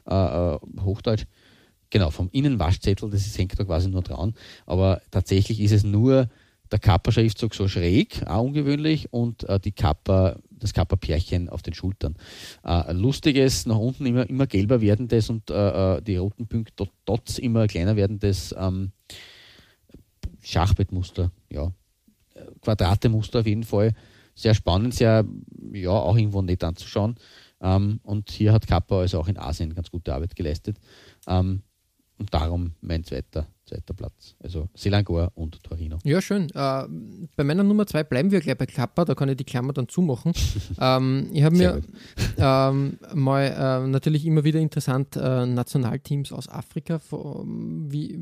[0.10, 0.14] äh,
[0.56, 1.26] äh, Hochdeutsch?
[1.90, 4.34] Genau, vom Innenwaschzettel, das ist, hängt da quasi nur dran.
[4.66, 6.30] Aber tatsächlich ist es nur
[6.72, 12.16] der Kappa-Schriftzug so schräg, auch ungewöhnlich, und äh, die Kappa, das Kappa-Pärchen auf den Schultern.
[12.64, 17.38] Äh, lustiges, nach unten immer, immer gelber werdendes und äh, äh die roten Punkte dots
[17.40, 18.92] immer kleiner werdendes ähm,
[20.42, 21.72] Schachbettmuster, ja.
[22.62, 23.94] Quadratemuster auf jeden Fall
[24.36, 25.26] sehr spannend, sehr,
[25.74, 27.16] ja, auch irgendwo nett anzuschauen.
[27.62, 30.78] Ähm, und hier hat Kappa also auch in Asien ganz gute Arbeit geleistet.
[31.28, 31.62] Ähm,
[32.22, 34.36] und darum mein zweiter, zweiter Platz.
[34.44, 35.98] Also Selangor und Torino.
[36.04, 36.52] Ja, schön.
[36.54, 36.88] Äh,
[37.36, 39.88] bei meiner Nummer zwei bleiben wir gleich bei Kappa, da kann ich die Klammer dann
[39.88, 40.34] zumachen.
[40.80, 41.82] ähm, ich habe mir
[42.38, 48.20] ähm, mal äh, natürlich immer wieder interessant äh, Nationalteams aus Afrika, wie,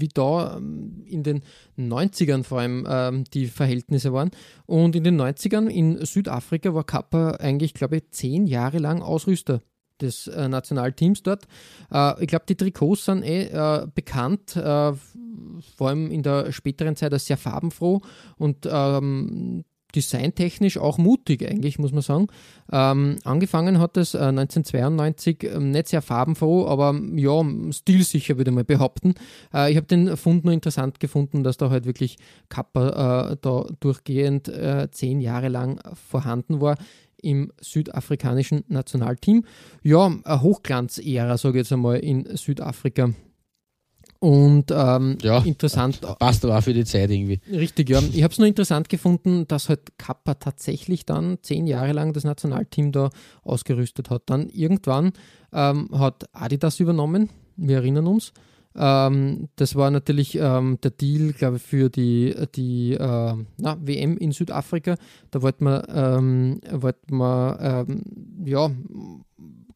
[0.00, 1.42] wie da ähm, in den
[1.78, 4.30] 90ern vor allem ähm, die Verhältnisse waren.
[4.66, 9.60] Und in den 90ern in Südafrika war Kappa eigentlich, glaube ich, zehn Jahre lang Ausrüster
[10.00, 11.46] des äh, Nationalteams dort.
[11.90, 14.92] Äh, ich glaube, die Trikots sind eh äh, bekannt, äh,
[15.76, 18.02] vor allem in der späteren Zeit als sehr farbenfroh
[18.36, 19.64] und ähm,
[19.96, 22.26] designtechnisch auch mutig eigentlich, muss man sagen.
[22.70, 28.54] Ähm, angefangen hat es 1992 äh, ähm, nicht sehr farbenfroh, aber ja, stilsicher würde ich
[28.54, 29.14] mal behaupten.
[29.52, 32.18] Äh, ich habe den Fund nur interessant gefunden, dass da halt wirklich
[32.48, 36.76] Kappa äh, da durchgehend äh, zehn Jahre lang vorhanden war
[37.22, 39.44] im südafrikanischen Nationalteam.
[39.82, 43.10] Ja, eine Hochglanzära, sage ich jetzt einmal, in Südafrika.
[44.18, 46.00] Und ähm, ja, interessant.
[46.18, 47.40] Passt aber auch für die Zeit irgendwie.
[47.50, 48.00] Richtig, ja.
[48.12, 52.24] Ich habe es nur interessant gefunden, dass halt Kappa tatsächlich dann zehn Jahre lang das
[52.24, 53.10] Nationalteam da
[53.42, 54.22] ausgerüstet hat.
[54.26, 55.12] Dann irgendwann
[55.52, 58.32] ähm, hat Adidas übernommen, wir erinnern uns.
[58.74, 64.18] Ähm, das war natürlich ähm, der Deal, glaube ich, für die, die äh, na, WM
[64.18, 64.96] in Südafrika.
[65.30, 68.02] Da wollte man, ähm, wollte man ähm,
[68.44, 68.70] ja,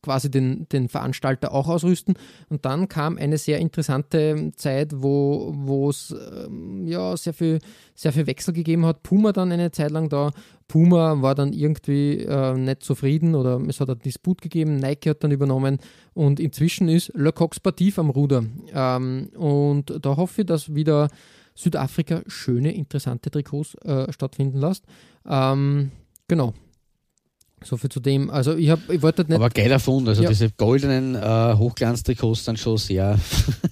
[0.02, 2.14] quasi den, den Veranstalter auch ausrüsten.
[2.48, 6.14] Und dann kam eine sehr interessante Zeit, wo es
[6.46, 7.58] ähm, ja, sehr, viel,
[7.94, 9.02] sehr viel Wechsel gegeben hat.
[9.02, 10.30] Puma dann eine Zeit lang da.
[10.68, 14.76] Puma war dann irgendwie äh, nicht zufrieden oder es hat einen Disput gegeben.
[14.76, 15.78] Nike hat dann übernommen
[16.14, 18.44] und inzwischen ist Le Coq Sportif am Ruder.
[18.72, 21.08] Ähm, und da hoffe ich, dass wieder
[21.54, 24.84] Südafrika schöne, interessante Trikots äh, stattfinden lässt.
[25.28, 25.90] Ähm,
[26.28, 26.54] genau.
[27.62, 28.30] So viel zu dem.
[28.30, 29.34] Also ich, hab, ich wollte nicht.
[29.34, 30.28] Aber geiler Fund, also Ja.
[30.30, 33.18] diese goldenen äh, Hochglanztrikots sind schon sehr.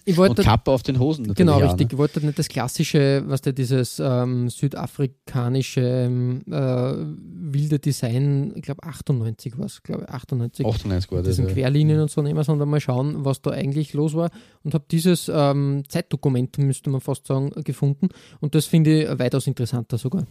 [0.04, 1.22] Ich wollte- und Kappe auf den Hosen.
[1.22, 1.88] natürlich Genau, auch, richtig.
[1.88, 1.92] Ne?
[1.92, 8.62] Ich wollte nicht das klassische, was der dieses ähm, südafrikanische ähm, äh, wilde Design, ich
[8.62, 10.66] glaube 98 war es, glaube 98.
[10.66, 11.28] 98 war das.
[11.28, 11.54] diesen ja.
[11.54, 14.30] Querlinien und so nehmen, sondern mal schauen, was da eigentlich los war.
[14.64, 18.08] Und habe dieses ähm, Zeitdokument, müsste man fast sagen, gefunden.
[18.40, 20.26] Und das finde ich weitaus interessanter sogar.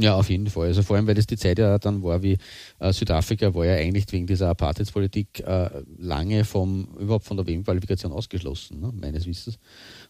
[0.00, 0.68] Ja, auf jeden Fall.
[0.68, 2.38] Also vor allem, weil das die Zeit ja dann war, wie
[2.78, 8.12] äh, Südafrika war ja eigentlich wegen dieser Apartheidspolitik äh, lange vom, überhaupt von der WM-Qualifikation
[8.12, 9.58] ausgeschlossen, ne, meines Wissens.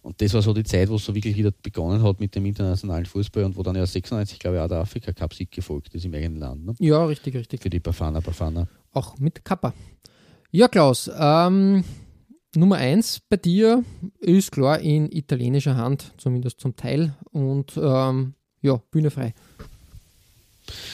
[0.03, 2.45] Und das war so die Zeit, wo es so wirklich wieder begonnen hat mit dem
[2.45, 6.13] internationalen Fußball und wo dann ja 96, glaube ich, auch der Afrika-Cup-Sieg gefolgt ist im
[6.13, 6.67] eigenen Land.
[6.67, 6.75] Ne?
[6.81, 7.63] Ja, richtig, richtig.
[7.63, 8.69] Für die Bafana Bafana.
[8.93, 9.73] Auch mit Kappa.
[10.51, 11.83] Ja, Klaus, ähm,
[12.55, 13.85] Nummer eins bei dir
[14.21, 17.15] ist klar in italienischer Hand, zumindest zum Teil.
[17.31, 19.33] Und ähm, ja, Bühne frei.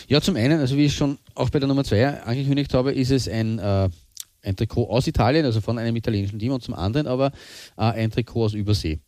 [0.08, 3.10] Ja, zum einen, also wie ich schon auch bei der Nummer 2 angekündigt habe, ist
[3.10, 3.88] es ein, äh,
[4.42, 7.32] ein Trikot aus Italien, also von einem italienischen Team und zum anderen aber
[7.76, 9.00] äh, ein Trikot aus Übersee.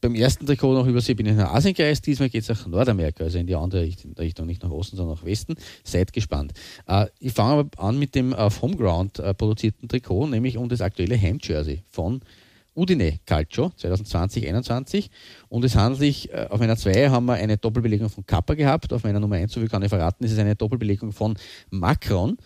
[0.00, 3.22] Beim ersten Trikot nach Übersee bin ich nach Asien gereist, diesmal geht es nach Nordamerika,
[3.22, 5.54] also in die andere Richtung, nicht nach Osten, sondern nach Westen.
[5.84, 6.52] Seid gespannt.
[6.88, 10.80] Äh, ich fange aber an mit dem auf Homeground äh, produzierten Trikot, nämlich um das
[10.80, 12.20] aktuelle Heimjersey von
[12.74, 15.10] Udine Calcio 2020-21
[15.48, 18.92] und es handelt sich, äh, auf meiner 2 haben wir eine Doppelbelegung von Kappa gehabt,
[18.92, 21.36] auf meiner Nummer 1, so viel kann ich verraten, ist es eine Doppelbelegung von
[21.70, 22.38] Macron.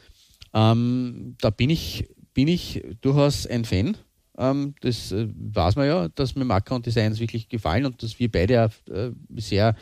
[0.52, 3.96] Ähm, da bin ich, bin ich durchaus ein Fan.
[4.38, 8.30] Ähm, das äh, weiß man ja, dass mir Macron Designs wirklich gefallen und dass wir
[8.30, 9.76] beide äh, sehr,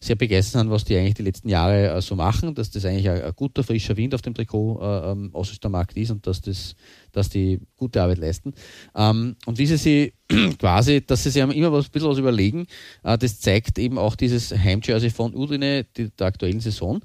[0.00, 3.08] sehr begeistert sind, was die eigentlich die letzten Jahre äh, so machen, dass das eigentlich
[3.08, 6.74] ein, ein guter, frischer Wind auf dem Trikot äh, ähm, Ausrüstermarkt ist und dass, das,
[7.12, 8.54] dass die gute Arbeit leisten.
[8.94, 10.14] Ähm, und wie sie sich
[10.58, 12.66] quasi, dass sie sich immer was, ein bisschen was überlegen,
[13.02, 17.00] äh, das zeigt eben auch dieses Heimjersey von Udine die, der aktuellen Saison.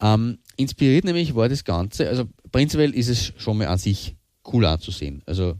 [0.00, 4.16] Ähm, inspiriert nämlich war das Ganze, also prinzipiell ist es schon mal an sich
[4.52, 5.22] cool anzusehen.
[5.26, 5.54] Also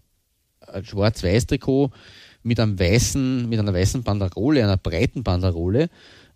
[0.66, 1.90] ein schwarz-weiß Trikot
[2.42, 5.88] mit einem weißen, mit einer weißen Banderole, einer breiten Banderole,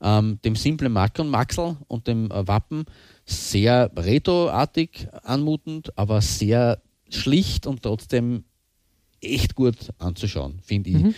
[0.02, 2.84] ähm, dem simplen Marker und Maxel und dem äh, Wappen
[3.24, 8.44] sehr retroartig anmutend, aber sehr schlicht und trotzdem
[9.20, 11.14] echt gut anzuschauen, finde ich.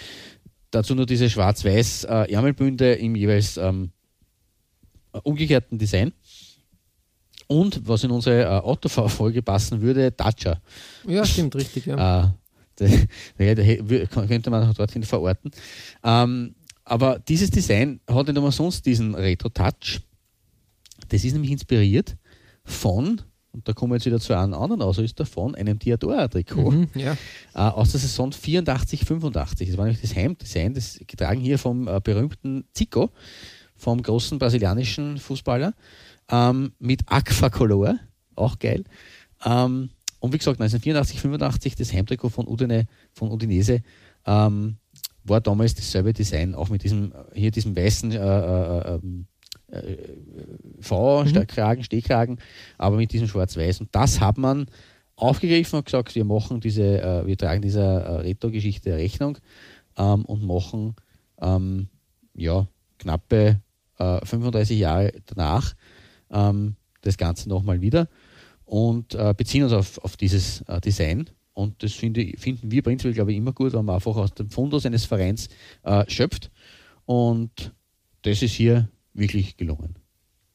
[0.71, 3.91] Dazu nur diese schwarz-weiß äh, Ärmelbünde im jeweils ähm,
[5.23, 6.13] umgekehrten Design.
[7.47, 10.61] Und was in unsere äh, Autofahrfolge passen würde, Dacia.
[11.07, 11.87] Ja, stimmt, richtig.
[11.87, 12.35] Ja.
[12.79, 12.87] Äh,
[14.09, 15.51] könnte man auch dorthin verorten.
[16.03, 16.55] Ähm,
[16.85, 20.01] aber dieses Design hat nicht immer sonst diesen Retro-Touch.
[21.09, 22.17] Das ist nämlich inspiriert
[22.65, 23.21] von,
[23.53, 27.13] und da kommen wir jetzt wieder zu einem anderen Ausrüster, von einem Diadora-Trikot Mhm, ja.
[27.55, 29.69] äh, aus der Saison 84, 85.
[29.69, 33.11] Das war nämlich das Heimdesign, das getragen hier vom äh, berühmten Zico,
[33.77, 35.75] vom großen brasilianischen Fußballer,
[36.31, 37.99] ähm, mit Aquacolor,
[38.37, 38.85] auch geil.
[39.45, 43.83] Ähm, und wie gesagt, 1984, 85, das Heimtrikot von Udine, von Udinese,
[44.25, 44.77] ähm,
[45.25, 49.27] war damals dasselbe Design, auch mit diesem, hier diesem weißen äh, äh, ähm,
[49.69, 49.97] äh,
[50.81, 52.39] V-Kragen, Stehkragen,
[52.79, 53.81] aber mit diesem Schwarz-Weiß.
[53.81, 54.67] Und das hat man
[55.17, 59.39] aufgegriffen und gesagt, wir machen diese, äh, wir tragen dieser äh, Retro-Geschichte Rechnung
[59.97, 60.97] ähm, und machen
[61.41, 61.89] ähm,
[62.35, 62.67] ja,
[62.99, 63.61] knappe
[63.99, 65.75] äh, 35 Jahre danach
[66.31, 68.09] ähm, das Ganze nochmal wieder
[68.65, 71.29] und äh, beziehen uns auf, auf dieses äh, Design.
[71.55, 74.49] Und das finde, finden wir prinzipiell, glaube ich, immer gut, wenn man einfach aus dem
[74.49, 75.49] Fundus eines Vereins
[75.83, 76.51] äh, schöpft.
[77.05, 77.73] Und
[78.23, 79.97] das ist hier wirklich gelungen.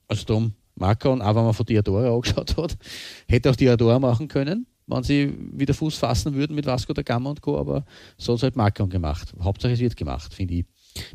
[0.07, 2.77] Also darum, Macron, auch wenn man von Diadora angeschaut hat,
[3.27, 7.29] hätte auch Diadora machen können, wenn sie wieder Fuß fassen würden mit Vasco da Gama
[7.29, 7.85] und Co., aber
[8.17, 9.33] so hat es halt Macron gemacht.
[9.39, 10.65] Hauptsache es wird gemacht, finde ich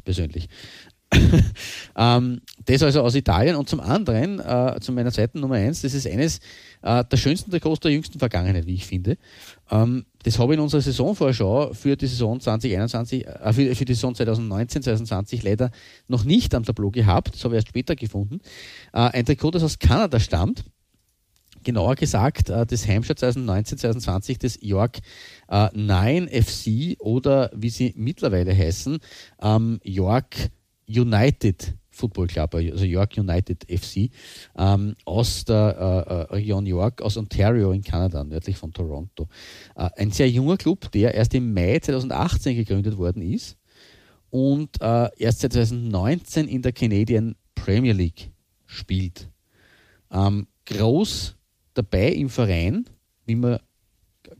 [0.05, 0.49] persönlich.
[1.97, 5.95] ähm, das also aus Italien und zum anderen, äh, zu meiner zweiten Nummer eins, das
[5.95, 6.39] ist eines
[6.83, 9.17] äh, der schönsten Trikots der jüngsten Vergangenheit, wie ich finde.
[9.71, 13.95] Ähm, das habe ich in unserer Saisonvorschau für die Saison 2021, äh, für, für die
[13.95, 15.71] Saison 2019, 2020 leider
[16.09, 18.41] noch nicht am Tableau gehabt, das habe ich erst später gefunden.
[18.93, 20.65] Äh, ein Trikot, das aus Kanada stammt,
[21.65, 24.99] genauer gesagt äh, das Heimspiel 2019, 2020 des York
[25.49, 28.99] äh, 9 FC oder wie sie mittlerweile heißen,
[29.43, 30.51] ähm, York
[31.01, 34.11] United Football Club, also York United FC,
[34.57, 39.29] ähm, aus der äh, äh, Region York, aus Ontario in Kanada, nördlich von Toronto.
[39.77, 43.59] Äh, ein sehr junger Club, der erst im Mai 2018 gegründet worden ist
[44.31, 48.31] und äh, erst seit 2019 in der Canadian Premier League
[48.67, 49.29] spielt.
[50.11, 51.37] Ähm, groß
[51.75, 52.87] dabei im Verein,
[53.27, 53.59] wie man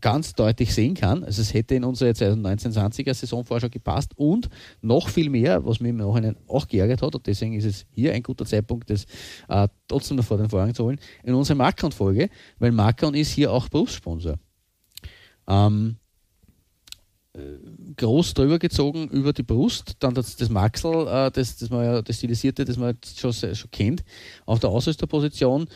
[0.03, 1.25] ganz deutlich sehen kann.
[1.25, 4.51] Also es hätte in unsere 2019-20er Saisonvorschau gepasst und
[4.83, 8.13] noch viel mehr, was mich im Nachhinein auch geärgert hat und deswegen ist es hier
[8.13, 9.07] ein guter Zeitpunkt, das
[9.49, 12.29] äh, trotzdem noch vor den Vorhang zu holen, in unserer Markon-Folge,
[12.59, 14.39] weil Markon ist hier auch Berufssponsor.
[15.49, 15.97] Ähm,
[17.35, 21.85] äh, groß drüber gezogen über die Brust, dann das, das Maxel, äh, das, das, man
[21.85, 24.05] ja, das Stilisierte, das man schon, schon kennt,
[24.45, 25.67] auf der Ausrüsterposition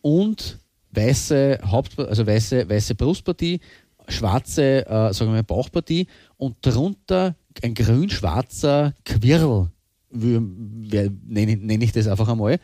[0.00, 0.58] und
[0.92, 3.60] weiße Haupt, also weiße, weiße Brustpartie,
[4.08, 6.06] schwarze, äh, sagen wir Bauchpartie
[6.36, 9.70] und darunter ein grün-schwarzer Quirl,
[10.10, 12.58] nenne nenn ich das einfach einmal.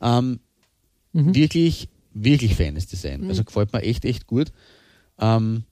[0.00, 0.40] Ähm,
[1.12, 1.34] mhm.
[1.34, 3.22] Wirklich, wirklich feines Design.
[3.22, 3.28] Mhm.
[3.28, 4.52] Also gefällt mir echt, echt gut.
[5.18, 5.64] Ähm,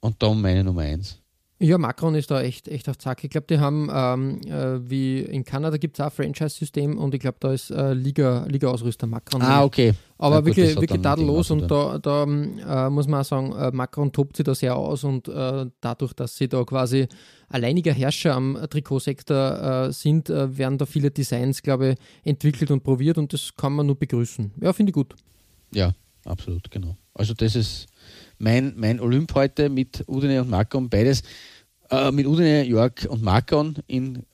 [0.00, 1.20] und dann meine Nummer eins.
[1.58, 3.24] Ja, Macron ist da echt, echt auf Zack.
[3.24, 7.14] Ich glaube, die haben, ähm, äh, wie in Kanada gibt es auch ein Franchise-System und
[7.14, 9.40] ich glaube, da ist äh, Liga, Liga-Ausrüster Macron.
[9.40, 9.94] Ah, okay.
[10.18, 13.70] Aber ja, wirklich, gut, wirklich tadellos und da, da äh, muss man auch sagen, äh,
[13.70, 17.08] Macron tobt sich da sehr aus und äh, dadurch, dass sie da quasi
[17.48, 21.98] alleiniger Herrscher am Trikotsektor äh, sind, werden da viele Designs, glaube ich,
[22.28, 24.52] entwickelt und probiert und das kann man nur begrüßen.
[24.60, 25.14] Ja, finde ich gut.
[25.72, 25.94] Ja,
[26.26, 26.98] absolut, genau.
[27.14, 27.86] Also das ist
[28.38, 31.22] mein, mein Olymp heute mit Udine und Markon, beides
[31.90, 34.24] äh, mit Udine, York und Markon in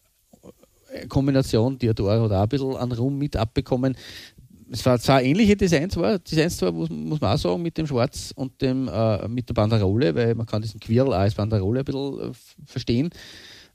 [1.09, 3.97] Kombination, Diodora hat auch ein bisschen an Rum mit abbekommen.
[4.71, 8.33] Es war zwar ähnliche Designs, war, Designs zwar, muss, man auch sagen, mit dem Schwarz
[8.35, 12.31] und dem, äh, mit der Banderole, weil man kann diesen Quirl als Banderole ein bisschen
[12.31, 12.33] äh,
[12.67, 13.11] verstehen,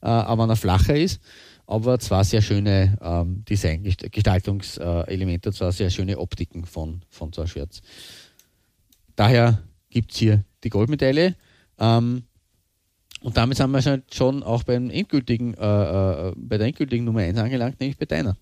[0.02, 1.20] äh, aber wenn er flacher ist.
[1.66, 7.48] Aber zwar sehr schöne ähm, Design, Gestaltungselemente, zwar sehr schöne Optiken von, von so einem
[7.48, 7.82] Shirts.
[9.14, 11.36] Daher gibt es hier die Goldmedaille.
[11.78, 12.22] Ähm,
[13.20, 17.38] und damit sind wir schon auch beim endgültigen, äh, äh, bei der endgültigen Nummer 1
[17.38, 18.36] angelangt, nämlich bei deiner.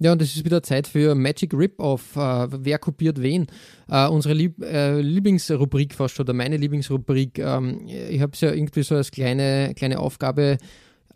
[0.00, 2.14] Ja, und es ist wieder Zeit für Magic Rip-Off.
[2.14, 3.48] Äh, wer kopiert wen?
[3.88, 7.40] Äh, unsere Lieb äh, Lieblingsrubrik fast oder meine Lieblingsrubrik.
[7.40, 10.58] Ähm, ich habe es ja irgendwie so als kleine, kleine Aufgabe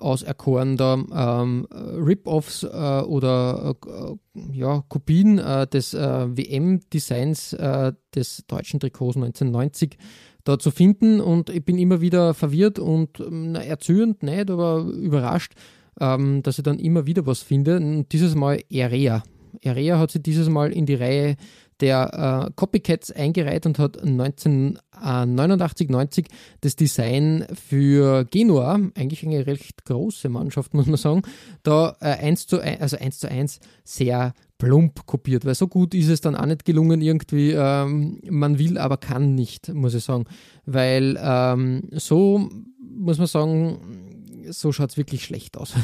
[0.02, 4.14] auserkoren, da ähm, Rip-Offs äh, oder äh,
[4.52, 9.96] ja, Kopien äh, des äh, WM-Designs äh, des deutschen Trikots 1990
[10.44, 14.80] da zu finden und ich bin immer wieder verwirrt und ähm, na, erzürnt nicht, aber
[14.80, 15.54] überrascht,
[16.00, 17.76] ähm, dass ich dann immer wieder was finde.
[17.76, 19.22] Und dieses Mal Area.
[19.64, 21.36] Area hat sich dieses Mal in die Reihe
[21.82, 26.28] der äh, Copycats eingereiht und hat 1989, 90
[26.60, 31.22] das Design für Genua, eigentlich eine recht große Mannschaft, muss man sagen,
[31.62, 35.92] da äh, 1 zu 1, also 1 zu 1 sehr plump kopiert, weil so gut
[35.92, 37.50] ist es dann auch nicht gelungen irgendwie.
[37.50, 40.26] Ähm, man will, aber kann nicht, muss ich sagen.
[40.66, 44.01] Weil ähm, so, muss man sagen,
[44.50, 45.74] so schaut es wirklich schlecht aus.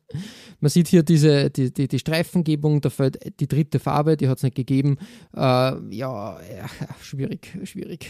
[0.60, 4.38] Man sieht hier diese, die, die, die Streifengebung, da fällt die dritte Farbe, die hat
[4.38, 4.98] es nicht gegeben.
[5.34, 6.40] Äh, ja, ja,
[7.00, 8.08] schwierig, schwierig.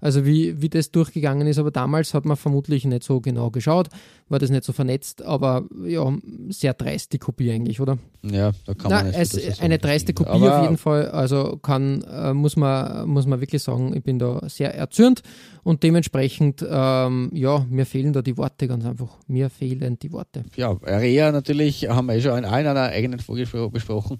[0.00, 3.88] Also wie, wie das durchgegangen ist, aber damals hat man vermutlich nicht so genau geschaut,
[4.28, 6.12] war das nicht so vernetzt, aber ja,
[6.50, 7.98] sehr dreist die Kopie eigentlich, oder?
[8.22, 12.02] Ja, da kann man Na, es, Eine dreiste Kopie aber auf jeden Fall, also kann,
[12.02, 15.22] äh, muss, man, muss man wirklich sagen, ich bin da sehr erzürnt
[15.64, 19.18] und dementsprechend, ähm, ja, mir fehlen da die Worte ganz einfach.
[19.26, 20.44] Mir fehlen die Worte.
[20.56, 24.18] Ja, Area natürlich haben wir eh schon in allen einer eigenen Folge besprochen.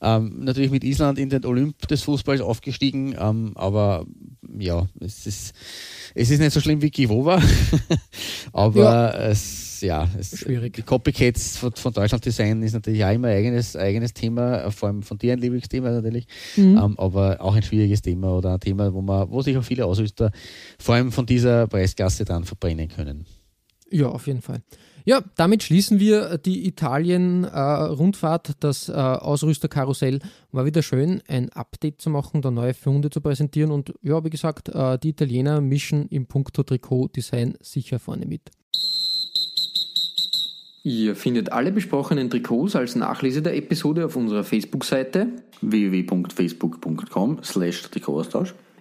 [0.00, 4.06] Ähm, natürlich mit Island in den Olymp des Fußballs aufgestiegen, ähm, aber
[4.58, 5.52] ja, es ist,
[6.14, 7.40] es ist nicht so schlimm wie Kivova,
[8.52, 9.28] aber ja.
[9.28, 10.74] es, ja, es, Schwierig.
[10.74, 14.88] die Copycats von, von, Deutschland Design ist natürlich auch immer ein eigenes, eigenes Thema, vor
[14.88, 16.76] allem von dir ein Lieblingsthema natürlich, mhm.
[16.76, 19.86] ähm, aber auch ein schwieriges Thema oder ein Thema, wo man, wo sich auch viele
[19.86, 20.30] Ausrüster
[20.78, 23.26] vor allem von dieser Preisklasse dann verbrennen können.
[23.90, 24.62] Ja, auf jeden Fall.
[25.06, 28.48] Ja, damit schließen wir die Italien-Rundfahrt.
[28.48, 33.20] Äh, das äh, Ausrüsterkarussell war wieder schön, ein Update zu machen, da neue Funde zu
[33.20, 33.70] präsentieren.
[33.70, 38.50] Und ja, wie gesagt, äh, die Italiener mischen im Punkto Trikot-Design sicher vorne mit.
[40.84, 45.28] Ihr findet alle besprochenen Trikots als Nachlese der Episode auf unserer Facebook-Seite
[45.60, 48.54] www.facebook.com slash Trikotaustausch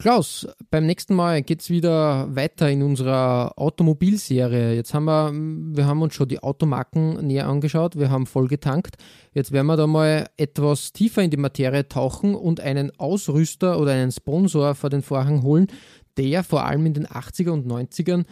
[0.00, 4.72] Klaus, beim nächsten Mal geht es wieder weiter in unserer Automobilserie.
[4.72, 5.30] Jetzt haben wir,
[5.76, 8.96] wir haben uns schon die Automarken näher angeschaut, wir haben voll getankt.
[9.34, 13.92] Jetzt werden wir da mal etwas tiefer in die Materie tauchen und einen Ausrüster oder
[13.92, 15.66] einen Sponsor vor den Vorhang holen,
[16.16, 18.24] der vor allem in den 80er und 90ern,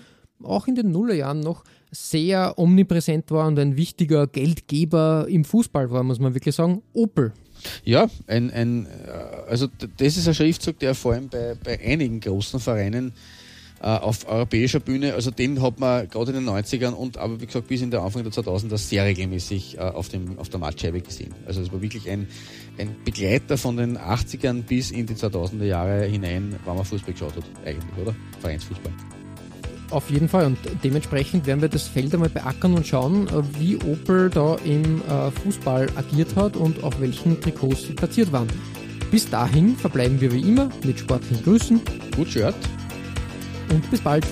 [0.43, 6.03] auch in den Nullerjahren noch sehr omnipräsent war und ein wichtiger Geldgeber im Fußball war,
[6.03, 7.35] muss man wirklich sagen, Opel.
[7.85, 8.87] Ja, ein, ein,
[9.49, 13.13] also das ist ein Schriftzug, der vor allem bei, bei einigen großen Vereinen
[13.81, 17.47] äh, auf europäischer Bühne, also den hat man gerade in den 90ern und aber wie
[17.47, 21.01] gesagt bis in der Anfang der 2000er sehr regelmäßig äh, auf, dem, auf der Matscheibe
[21.01, 21.35] gesehen.
[21.47, 22.27] Also es war wirklich ein,
[22.77, 27.37] ein Begleiter von den 80ern bis in die 2000er Jahre hinein, wann man Fußball geschaut
[27.37, 28.17] hat, eigentlich, oder?
[28.41, 28.93] Vereinsfußball.
[29.91, 33.77] Auf jeden Fall und dementsprechend werden wir das Feld einmal beackern und schauen, äh, wie
[33.77, 38.49] Opel da im äh, Fußball agiert hat und auf welchen Trikots sie platziert waren.
[39.11, 41.81] Bis dahin verbleiben wir wie immer mit sportlichen Grüßen.
[42.15, 42.55] Gut Shirt.
[43.71, 44.27] Und bis bald.